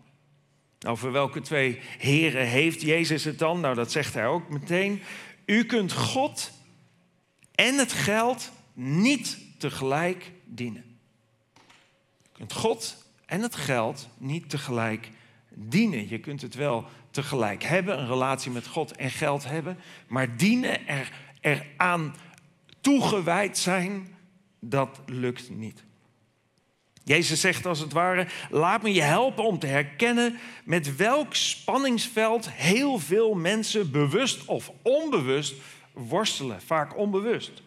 Nou, 0.78 0.96
voor 0.96 1.12
welke 1.12 1.40
twee 1.40 1.80
heren 1.98 2.46
heeft 2.46 2.80
Jezus 2.80 3.24
het 3.24 3.38
dan? 3.38 3.60
Nou, 3.60 3.74
dat 3.74 3.92
zegt 3.92 4.14
hij 4.14 4.26
ook 4.26 4.48
meteen. 4.48 5.02
U 5.46 5.64
kunt 5.64 5.92
God 5.92 6.52
en 7.54 7.78
het 7.78 7.92
geld 7.92 8.50
niet 8.72 9.38
tegelijk 9.58 10.32
dienen. 10.44 10.98
Je 12.22 12.28
kunt 12.32 12.52
God 12.52 13.04
en 13.26 13.40
het 13.40 13.56
geld 13.56 14.08
niet 14.18 14.50
tegelijk 14.50 15.10
dienen. 15.54 16.08
Je 16.08 16.18
kunt 16.18 16.42
het 16.42 16.54
wel 16.54 16.84
tegelijk 17.10 17.62
hebben, 17.62 17.98
een 17.98 18.06
relatie 18.06 18.50
met 18.50 18.66
God 18.66 18.96
en 18.96 19.10
geld 19.10 19.44
hebben, 19.44 19.78
maar 20.06 20.36
dienen, 20.36 20.86
er, 20.86 21.12
eraan 21.40 22.14
toegewijd 22.84 23.58
zijn, 23.58 24.16
dat 24.60 25.00
lukt 25.06 25.50
niet. 25.50 25.84
Jezus 27.04 27.40
zegt 27.40 27.66
als 27.66 27.78
het 27.78 27.92
ware: 27.92 28.26
laat 28.50 28.82
me 28.82 28.92
je 28.92 29.02
helpen 29.02 29.44
om 29.44 29.58
te 29.58 29.66
herkennen 29.66 30.38
met 30.64 30.96
welk 30.96 31.34
spanningsveld 31.34 32.50
heel 32.50 32.98
veel 32.98 33.34
mensen 33.34 33.90
bewust 33.90 34.44
of 34.44 34.72
onbewust 34.82 35.54
worstelen, 35.92 36.62
vaak 36.62 36.96
onbewust. 36.96 37.62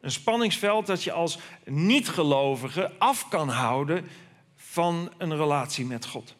Een 0.00 0.10
spanningsveld 0.10 0.86
dat 0.86 1.04
je 1.04 1.12
als 1.12 1.38
niet-gelovige 1.64 2.92
af 2.98 3.28
kan 3.28 3.48
houden 3.48 4.08
van 4.56 5.12
een 5.18 5.36
relatie 5.36 5.84
met 5.84 6.06
God. 6.06 6.34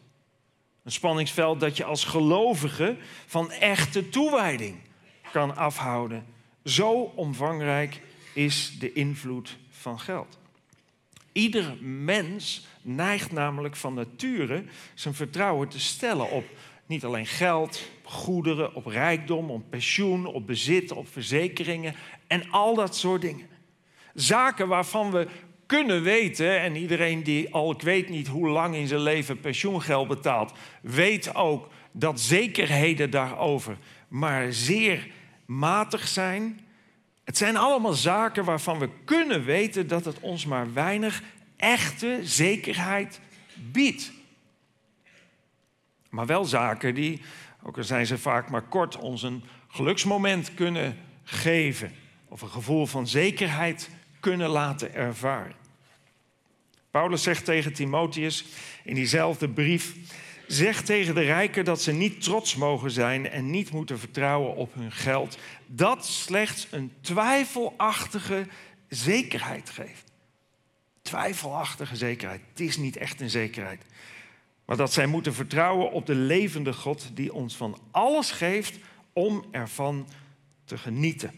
Een 0.83 0.91
spanningsveld 0.91 1.59
dat 1.59 1.77
je 1.77 1.83
als 1.83 2.03
gelovige 2.03 2.97
van 3.25 3.51
echte 3.51 4.09
toewijding 4.09 4.79
kan 5.31 5.55
afhouden. 5.55 6.25
Zo 6.63 7.11
omvangrijk 7.15 8.01
is 8.37 8.75
de 8.79 8.93
invloed 8.93 9.57
van 9.69 9.99
geld. 9.99 10.39
Ieder 11.31 11.77
mens 11.81 12.67
neigt 12.81 13.31
namelijk 13.31 13.75
van 13.75 13.93
nature 13.93 14.63
zijn 14.93 15.13
vertrouwen 15.13 15.67
te 15.67 15.79
stellen 15.79 16.29
op 16.29 16.45
niet 16.85 17.05
alleen 17.05 17.25
geld, 17.25 17.89
goederen, 18.03 18.75
op 18.75 18.85
rijkdom, 18.85 19.49
op 19.49 19.69
pensioen, 19.69 20.25
op 20.25 20.47
bezit, 20.47 20.91
op 20.91 21.07
verzekeringen 21.07 21.95
en 22.27 22.49
al 22.51 22.75
dat 22.75 22.95
soort 22.95 23.21
dingen. 23.21 23.47
Zaken 24.13 24.67
waarvan 24.67 25.11
we 25.11 25.27
kunnen 25.65 26.03
weten, 26.03 26.59
en 26.59 26.75
iedereen 26.75 27.23
die 27.23 27.53
al 27.53 27.71
ik 27.71 27.81
weet 27.81 28.09
niet 28.09 28.27
hoe 28.27 28.49
lang 28.49 28.75
in 28.75 28.87
zijn 28.87 29.01
leven 29.01 29.39
pensioengeld 29.39 30.07
betaalt, 30.07 30.53
weet 30.81 31.35
ook 31.35 31.69
dat 31.91 32.19
zekerheden 32.19 33.09
daarover 33.09 33.77
maar 34.07 34.53
zeer 34.53 35.07
matig 35.45 36.07
zijn. 36.07 36.66
Het 37.27 37.37
zijn 37.37 37.57
allemaal 37.57 37.93
zaken 37.93 38.43
waarvan 38.43 38.79
we 38.79 38.89
kunnen 39.05 39.43
weten 39.43 39.87
dat 39.87 40.05
het 40.05 40.19
ons 40.19 40.45
maar 40.45 40.73
weinig 40.73 41.23
echte 41.57 42.19
zekerheid 42.23 43.19
biedt. 43.55 44.11
Maar 46.09 46.25
wel 46.25 46.45
zaken 46.45 46.95
die, 46.95 47.21
ook 47.63 47.77
al 47.77 47.83
zijn 47.83 48.05
ze 48.05 48.17
vaak 48.17 48.49
maar 48.49 48.61
kort, 48.61 48.97
ons 48.97 49.23
een 49.23 49.43
geluksmoment 49.67 50.53
kunnen 50.53 50.97
geven. 51.23 51.91
Of 52.27 52.41
een 52.41 52.49
gevoel 52.49 52.85
van 52.85 53.07
zekerheid 53.07 53.89
kunnen 54.19 54.49
laten 54.49 54.93
ervaren. 54.93 55.55
Paulus 56.91 57.23
zegt 57.23 57.45
tegen 57.45 57.73
Timotheus 57.73 58.45
in 58.83 58.95
diezelfde 58.95 59.49
brief: 59.49 59.95
Zeg 60.47 60.81
tegen 60.81 61.15
de 61.15 61.21
rijken 61.21 61.65
dat 61.65 61.81
ze 61.81 61.91
niet 61.91 62.21
trots 62.21 62.55
mogen 62.55 62.91
zijn 62.91 63.29
en 63.29 63.49
niet 63.49 63.71
moeten 63.71 63.99
vertrouwen 63.99 64.55
op 64.55 64.73
hun 64.73 64.91
geld, 64.91 65.37
dat 65.65 66.05
slechts 66.05 66.67
een 66.71 66.91
twijfelachtige 67.01 68.47
zekerheid 68.87 69.69
geeft. 69.69 70.11
Twijfelachtige 71.01 71.95
zekerheid. 71.95 72.41
Het 72.49 72.59
is 72.59 72.77
niet 72.77 72.97
echt 72.97 73.21
een 73.21 73.29
zekerheid. 73.29 73.81
Maar 74.65 74.77
dat 74.77 74.93
zij 74.93 75.07
moeten 75.07 75.33
vertrouwen 75.33 75.91
op 75.91 76.05
de 76.05 76.15
levende 76.15 76.73
God 76.73 77.09
die 77.13 77.33
ons 77.33 77.55
van 77.55 77.77
alles 77.91 78.31
geeft 78.31 78.79
om 79.13 79.45
ervan 79.51 80.07
te 80.65 80.77
genieten. 80.77 81.31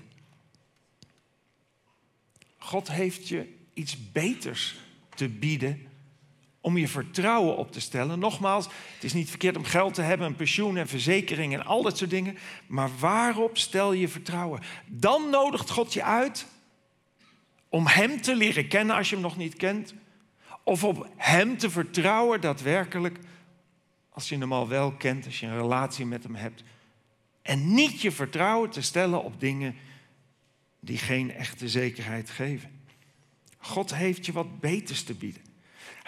God 2.57 2.91
heeft 2.91 3.27
je 3.27 3.55
iets 3.73 4.11
beters 4.11 4.75
te 5.15 5.29
bieden 5.29 5.88
om 6.61 6.77
je 6.77 6.87
vertrouwen 6.87 7.57
op 7.57 7.71
te 7.71 7.81
stellen. 7.81 8.19
Nogmaals, 8.19 8.65
het 8.65 9.03
is 9.03 9.13
niet 9.13 9.29
verkeerd 9.29 9.57
om 9.57 9.63
geld 9.63 9.93
te 9.93 10.01
hebben, 10.01 10.27
een 10.27 10.35
pensioen 10.35 10.77
en 10.77 10.87
verzekering 10.87 11.53
en 11.53 11.65
al 11.65 11.83
dat 11.83 11.97
soort 11.97 12.09
dingen. 12.09 12.37
Maar 12.67 12.89
waarop 12.99 13.57
stel 13.57 13.93
je 13.93 14.07
vertrouwen? 14.07 14.61
Dan 14.87 15.29
nodigt 15.29 15.69
God 15.69 15.93
je 15.93 16.03
uit 16.03 16.47
om 17.69 17.87
Hem 17.87 18.21
te 18.21 18.35
leren 18.35 18.67
kennen 18.67 18.95
als 18.95 19.09
je 19.09 19.15
Hem 19.15 19.23
nog 19.23 19.37
niet 19.37 19.55
kent. 19.55 19.93
Of 20.63 20.83
op 20.83 21.09
Hem 21.15 21.57
te 21.57 21.69
vertrouwen 21.69 22.41
daadwerkelijk 22.41 23.19
als 24.09 24.29
je 24.29 24.37
Hem 24.37 24.53
al 24.53 24.67
wel 24.67 24.91
kent, 24.91 25.25
als 25.25 25.39
je 25.39 25.45
een 25.45 25.57
relatie 25.57 26.05
met 26.05 26.23
Hem 26.23 26.35
hebt. 26.35 26.63
En 27.41 27.73
niet 27.73 28.01
je 28.01 28.11
vertrouwen 28.11 28.69
te 28.69 28.81
stellen 28.81 29.23
op 29.23 29.39
dingen 29.39 29.75
die 30.79 30.97
geen 30.97 31.33
echte 31.33 31.69
zekerheid 31.69 32.29
geven. 32.29 32.81
God 33.57 33.95
heeft 33.95 34.25
je 34.25 34.31
wat 34.31 34.59
beters 34.59 35.03
te 35.03 35.13
bieden. 35.13 35.48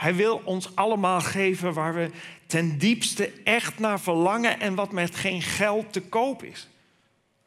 Hij 0.01 0.15
wil 0.15 0.41
ons 0.43 0.75
allemaal 0.75 1.21
geven 1.21 1.73
waar 1.73 1.95
we 1.95 2.09
ten 2.45 2.77
diepste 2.77 3.31
echt 3.43 3.79
naar 3.79 3.99
verlangen 3.99 4.59
en 4.59 4.75
wat 4.75 4.91
met 4.91 5.15
geen 5.15 5.41
geld 5.41 5.93
te 5.93 6.01
koop 6.01 6.43
is. 6.43 6.67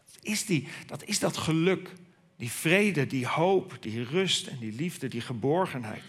Dat 0.04 0.18
is, 0.22 0.46
die, 0.46 0.68
dat, 0.86 1.04
is 1.04 1.18
dat 1.18 1.36
geluk, 1.36 1.90
die 2.36 2.50
vrede, 2.50 3.06
die 3.06 3.26
hoop, 3.26 3.76
die 3.80 4.04
rust 4.04 4.46
en 4.46 4.58
die 4.58 4.72
liefde, 4.72 5.08
die 5.08 5.20
geborgenheid. 5.20 6.02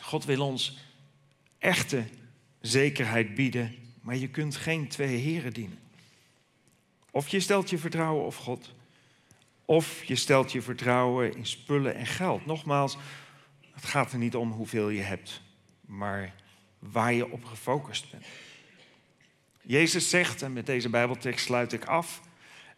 God 0.00 0.24
wil 0.24 0.46
ons 0.46 0.78
echte 1.58 2.04
zekerheid 2.60 3.34
bieden, 3.34 3.74
maar 4.00 4.16
je 4.16 4.28
kunt 4.28 4.56
geen 4.56 4.88
twee 4.88 5.16
heren 5.16 5.52
dienen. 5.52 5.78
Of 7.10 7.28
je 7.28 7.40
stelt 7.40 7.70
je 7.70 7.78
vertrouwen 7.78 8.24
op 8.24 8.36
God, 8.36 8.74
of 9.64 10.04
je 10.04 10.16
stelt 10.16 10.52
je 10.52 10.62
vertrouwen 10.62 11.36
in 11.36 11.46
spullen 11.46 11.94
en 11.94 12.06
geld. 12.06 12.46
Nogmaals, 12.46 12.96
het 13.80 13.86
gaat 13.86 14.12
er 14.12 14.18
niet 14.18 14.36
om 14.36 14.50
hoeveel 14.50 14.88
je 14.88 15.00
hebt, 15.00 15.42
maar 15.86 16.34
waar 16.78 17.12
je 17.12 17.30
op 17.30 17.44
gefocust 17.44 18.10
bent. 18.10 18.24
Jezus 19.62 20.10
zegt, 20.10 20.42
en 20.42 20.52
met 20.52 20.66
deze 20.66 20.88
Bijbeltekst 20.88 21.46
sluit 21.46 21.72
ik 21.72 21.84
af, 21.84 22.20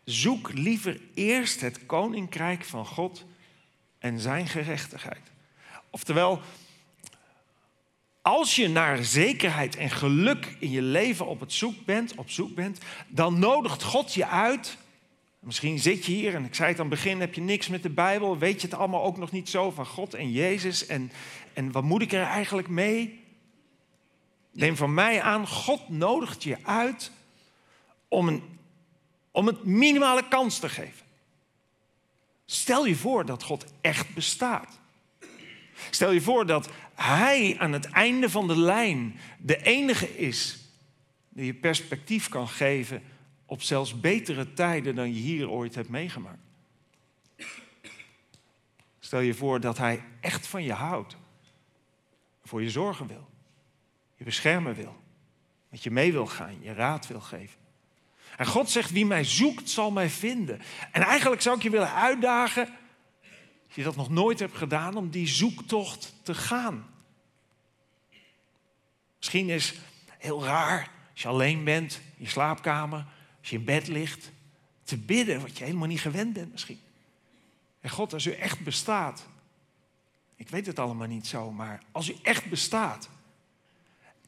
zoek 0.05 0.53
liever 0.53 1.01
eerst 1.14 1.61
het 1.61 1.86
koninkrijk 1.86 2.64
van 2.64 2.86
God 2.86 3.24
en 3.98 4.20
zijn 4.20 4.48
gerechtigheid. 4.48 5.30
Oftewel, 5.90 6.40
als 8.22 8.57
je 8.57 8.68
naar 8.68 9.05
zekerheid 9.05 9.76
en 9.76 9.90
geluk 9.90 10.57
in 10.59 10.70
je 10.70 10.82
leven 10.82 11.26
op, 11.26 11.40
het 11.40 11.53
zoek 11.53 11.84
bent, 11.84 12.14
op 12.14 12.30
zoek 12.30 12.55
bent, 12.55 12.78
dan 13.09 13.38
nodigt 13.38 13.82
God 13.82 14.14
je 14.14 14.26
uit. 14.26 14.76
Misschien 15.41 15.78
zit 15.78 16.05
je 16.05 16.12
hier 16.12 16.34
en 16.34 16.45
ik 16.45 16.55
zei 16.55 16.68
het 16.68 16.80
aan 16.80 16.86
het 16.86 16.95
begin, 16.95 17.20
heb 17.20 17.34
je 17.34 17.41
niks 17.41 17.68
met 17.68 17.82
de 17.82 17.91
Bijbel, 17.91 18.38
weet 18.38 18.61
je 18.61 18.68
het 18.68 18.76
allemaal 18.76 19.03
ook 19.03 19.16
nog 19.16 19.32
niet 19.32 19.49
zo 19.49 19.70
van 19.70 19.86
God 19.86 20.14
en 20.14 20.32
Jezus 20.32 20.86
en, 20.86 21.12
en 21.53 21.72
wat 21.72 21.82
moet 21.82 22.03
ik 22.03 22.12
er 22.12 22.22
eigenlijk 22.22 22.68
mee? 22.68 23.24
Neem 24.53 24.76
van 24.76 24.95
mij 24.95 25.22
aan, 25.22 25.49
God 25.49 25.88
nodigt 25.88 26.43
je 26.43 26.57
uit 26.62 27.12
om, 28.09 28.28
een, 28.28 28.43
om 29.30 29.47
het 29.47 29.64
minimale 29.64 30.28
kans 30.28 30.59
te 30.59 30.68
geven. 30.68 31.07
Stel 32.45 32.86
je 32.86 32.97
voor 32.97 33.26
dat 33.26 33.43
God 33.43 33.64
echt 33.80 34.14
bestaat. 34.14 34.78
Stel 35.91 36.11
je 36.11 36.20
voor 36.20 36.47
dat 36.47 36.70
Hij 36.95 37.57
aan 37.59 37.72
het 37.72 37.84
einde 37.84 38.30
van 38.30 38.47
de 38.47 38.59
lijn 38.59 39.18
de 39.38 39.62
enige 39.62 40.18
is 40.18 40.59
die 41.28 41.47
je 41.47 41.55
perspectief 41.55 42.28
kan 42.28 42.49
geven 42.49 43.03
op 43.51 43.62
zelfs 43.62 44.01
betere 44.01 44.53
tijden 44.53 44.94
dan 44.94 45.14
je 45.14 45.20
hier 45.20 45.51
ooit 45.51 45.74
hebt 45.74 45.88
meegemaakt. 45.88 46.42
Stel 48.98 49.20
je 49.20 49.34
voor 49.34 49.61
dat 49.61 49.78
Hij 49.78 50.05
echt 50.20 50.46
van 50.46 50.62
je 50.62 50.72
houdt, 50.72 51.16
voor 52.44 52.62
je 52.62 52.70
zorgen 52.70 53.07
wil, 53.07 53.28
je 54.16 54.24
beschermen 54.24 54.74
wil, 54.74 54.96
met 55.68 55.82
je 55.82 55.90
mee 55.90 56.12
wil 56.12 56.26
gaan, 56.26 56.62
je 56.62 56.72
raad 56.72 57.07
wil 57.07 57.20
geven. 57.20 57.59
En 58.36 58.46
God 58.46 58.70
zegt, 58.70 58.90
wie 58.90 59.07
mij 59.07 59.24
zoekt, 59.24 59.70
zal 59.70 59.90
mij 59.90 60.11
vinden. 60.11 60.61
En 60.92 61.03
eigenlijk 61.03 61.42
zou 61.42 61.57
ik 61.57 61.62
je 61.62 61.70
willen 61.70 61.94
uitdagen 61.94 62.68
als 63.66 63.74
je 63.74 63.82
dat 63.82 63.96
nog 63.96 64.11
nooit 64.11 64.38
hebt 64.38 64.57
gedaan, 64.57 64.96
om 64.96 65.11
die 65.11 65.28
zoektocht 65.28 66.14
te 66.22 66.34
gaan. 66.34 66.90
Misschien 69.16 69.48
is 69.48 69.74
heel 70.18 70.44
raar 70.44 70.90
als 71.12 71.22
je 71.22 71.28
alleen 71.28 71.64
bent 71.64 72.01
in 72.16 72.24
je 72.24 72.30
slaapkamer, 72.30 73.07
als 73.41 73.51
je 73.51 73.57
in 73.57 73.64
bed 73.64 73.88
ligt, 73.88 74.30
te 74.82 74.97
bidden 74.97 75.41
wat 75.41 75.59
je 75.59 75.64
helemaal 75.64 75.88
niet 75.88 76.01
gewend 76.01 76.32
bent 76.32 76.53
misschien. 76.53 76.80
En 77.80 77.91
God, 77.91 78.12
als 78.12 78.26
u 78.26 78.32
echt 78.32 78.61
bestaat, 78.61 79.26
ik 80.36 80.49
weet 80.49 80.66
het 80.66 80.78
allemaal 80.78 81.07
niet 81.07 81.26
zo, 81.26 81.53
maar 81.53 81.82
als 81.93 82.11
u 82.11 82.16
echt 82.22 82.51
bestaat 82.51 83.09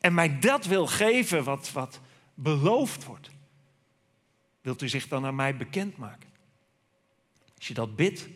en 0.01 0.15
mij 0.15 0.39
dat 0.39 0.67
wil 0.67 0.87
geven 0.87 1.45
wat, 1.45 1.73
wat 1.73 2.01
beloofd 2.35 3.05
wordt, 3.05 3.31
wilt 4.61 4.83
u 4.83 4.89
zich 4.89 5.09
dan 5.09 5.27
aan 5.27 5.35
mij 5.35 5.57
bekendmaken? 5.57 6.29
Als 7.57 7.69
je 7.69 7.75
dat 7.75 7.97
bidt, 7.97 8.29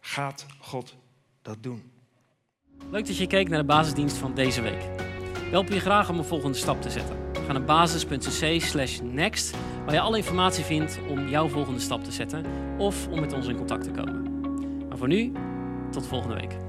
gaat 0.00 0.46
God 0.58 0.94
dat 1.42 1.62
doen. 1.62 1.90
Leuk 2.90 3.06
dat 3.06 3.16
je 3.16 3.26
keek 3.26 3.48
naar 3.48 3.58
de 3.58 3.64
basisdienst 3.64 4.16
van 4.16 4.34
deze 4.34 4.60
week. 4.60 4.80
We 5.32 5.50
helpen 5.50 5.74
je 5.74 5.80
graag 5.80 6.08
om 6.08 6.18
een 6.18 6.24
volgende 6.24 6.56
stap 6.56 6.82
te 6.82 6.90
zetten. 6.90 7.16
Ga 7.34 7.52
naar 7.52 7.64
basis.cc 7.64 8.62
slash 8.62 9.00
next, 9.00 9.54
waar 9.86 9.94
je 9.94 10.00
alle 10.00 10.16
informatie 10.16 10.64
vindt 10.64 10.98
om 11.08 11.28
jouw 11.28 11.48
volgende 11.48 11.80
stap 11.80 12.04
te 12.04 12.12
zetten 12.12 12.44
of 12.78 13.08
om 13.08 13.20
met 13.20 13.32
ons 13.32 13.46
in 13.46 13.56
contact 13.56 13.84
te 13.84 13.90
komen. 13.90 14.22
Maar 14.88 14.98
voor 14.98 15.08
nu, 15.08 15.32
tot 15.90 16.06
volgende 16.06 16.34
week. 16.34 16.65